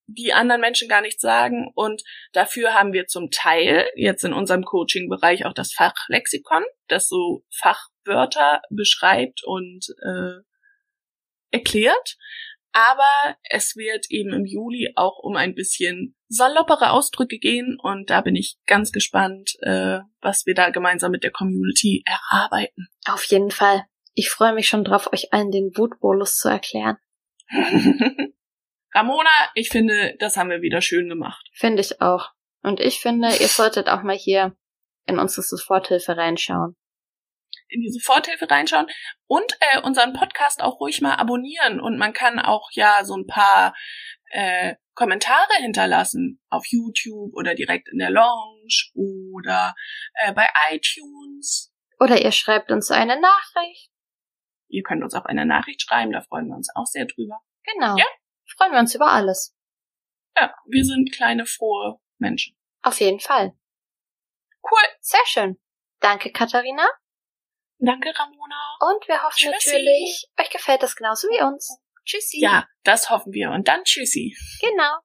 die 0.07 0.33
anderen 0.33 0.61
Menschen 0.61 0.89
gar 0.89 1.01
nicht 1.01 1.21
sagen. 1.21 1.71
Und 1.75 2.01
dafür 2.33 2.73
haben 2.73 2.93
wir 2.93 3.05
zum 3.05 3.29
Teil 3.29 3.87
jetzt 3.95 4.23
in 4.23 4.33
unserem 4.33 4.63
Coaching-Bereich 4.63 5.45
auch 5.45 5.53
das 5.53 5.71
Fachlexikon, 5.71 6.63
das 6.87 7.07
so 7.07 7.43
Fachwörter 7.55 8.61
beschreibt 8.71 9.43
und 9.43 9.85
äh, 10.03 10.41
erklärt. 11.51 12.17
Aber 12.71 13.35
es 13.49 13.75
wird 13.75 14.05
eben 14.09 14.31
im 14.31 14.45
Juli 14.45 14.93
auch 14.95 15.17
um 15.19 15.35
ein 15.35 15.55
bisschen 15.55 16.15
saloppere 16.27 16.91
Ausdrücke 16.91 17.39
gehen 17.39 17.77
und 17.81 18.09
da 18.09 18.21
bin 18.21 18.35
ich 18.35 18.57
ganz 18.67 18.91
gespannt, 18.91 19.55
äh, 19.61 19.99
was 20.21 20.45
wir 20.45 20.53
da 20.53 20.69
gemeinsam 20.69 21.11
mit 21.11 21.23
der 21.23 21.31
Community 21.31 22.03
erarbeiten. 22.05 22.87
Auf 23.07 23.23
jeden 23.25 23.51
Fall. 23.51 23.85
Ich 24.13 24.29
freue 24.29 24.53
mich 24.53 24.67
schon 24.67 24.83
drauf, 24.83 25.11
euch 25.11 25.33
allen 25.33 25.51
den 25.51 25.71
Wutbolus 25.75 26.35
zu 26.35 26.49
erklären. 26.49 26.97
Ramona, 28.93 29.29
ich 29.55 29.69
finde, 29.69 30.15
das 30.19 30.37
haben 30.37 30.49
wir 30.49 30.61
wieder 30.61 30.81
schön 30.81 31.09
gemacht. 31.09 31.49
Finde 31.53 31.81
ich 31.81 32.01
auch. 32.01 32.29
Und 32.61 32.79
ich 32.79 32.99
finde, 32.99 33.29
ihr 33.29 33.47
solltet 33.47 33.87
auch 33.87 34.03
mal 34.03 34.15
hier 34.15 34.55
in 35.05 35.19
unsere 35.19 35.41
Soforthilfe 35.41 36.17
reinschauen. 36.17 36.75
In 37.69 37.81
die 37.81 37.91
Soforthilfe 37.91 38.49
reinschauen 38.49 38.87
und 39.27 39.51
äh, 39.59 39.81
unseren 39.81 40.13
Podcast 40.13 40.61
auch 40.61 40.79
ruhig 40.79 41.01
mal 41.01 41.15
abonnieren. 41.15 41.79
Und 41.79 41.97
man 41.97 42.13
kann 42.13 42.39
auch 42.39 42.69
ja 42.73 43.03
so 43.03 43.15
ein 43.15 43.27
paar 43.27 43.75
äh, 44.31 44.75
Kommentare 44.93 45.53
hinterlassen 45.59 46.41
auf 46.49 46.65
YouTube 46.67 47.33
oder 47.33 47.55
direkt 47.55 47.87
in 47.89 47.99
der 47.99 48.09
Lounge 48.09 48.91
oder 48.93 49.73
äh, 50.13 50.33
bei 50.33 50.47
iTunes. 50.71 51.71
Oder 51.99 52.21
ihr 52.21 52.31
schreibt 52.31 52.71
uns 52.71 52.91
eine 52.91 53.19
Nachricht. 53.19 53.91
Ihr 54.67 54.83
könnt 54.83 55.03
uns 55.03 55.15
auch 55.15 55.25
eine 55.25 55.45
Nachricht 55.45 55.81
schreiben, 55.81 56.11
da 56.11 56.21
freuen 56.21 56.47
wir 56.47 56.55
uns 56.55 56.69
auch 56.75 56.85
sehr 56.85 57.05
drüber. 57.05 57.39
Genau. 57.63 57.97
Ja? 57.97 58.05
Freuen 58.57 58.71
wir 58.71 58.79
uns 58.79 58.93
über 58.93 59.07
alles. 59.07 59.55
Ja, 60.37 60.53
wir 60.65 60.85
sind 60.85 61.11
kleine, 61.11 61.45
frohe 61.45 61.99
Menschen. 62.17 62.55
Auf 62.81 62.99
jeden 62.99 63.19
Fall. 63.19 63.53
Cool. 64.63 64.87
Sehr 64.99 65.25
schön. 65.25 65.59
Danke, 65.99 66.31
Katharina. 66.31 66.87
Danke, 67.79 68.11
Ramona. 68.17 68.77
Und 68.81 69.07
wir 69.07 69.23
hoffen 69.23 69.37
tschüssi. 69.37 69.69
natürlich, 69.71 70.29
euch 70.39 70.49
gefällt 70.49 70.83
das 70.83 70.95
genauso 70.95 71.27
wie 71.29 71.41
uns. 71.41 71.79
Tschüssi. 72.05 72.39
Ja, 72.41 72.67
das 72.83 73.09
hoffen 73.09 73.33
wir. 73.33 73.51
Und 73.51 73.67
dann 73.67 73.83
tschüssi. 73.83 74.35
Genau. 74.61 74.97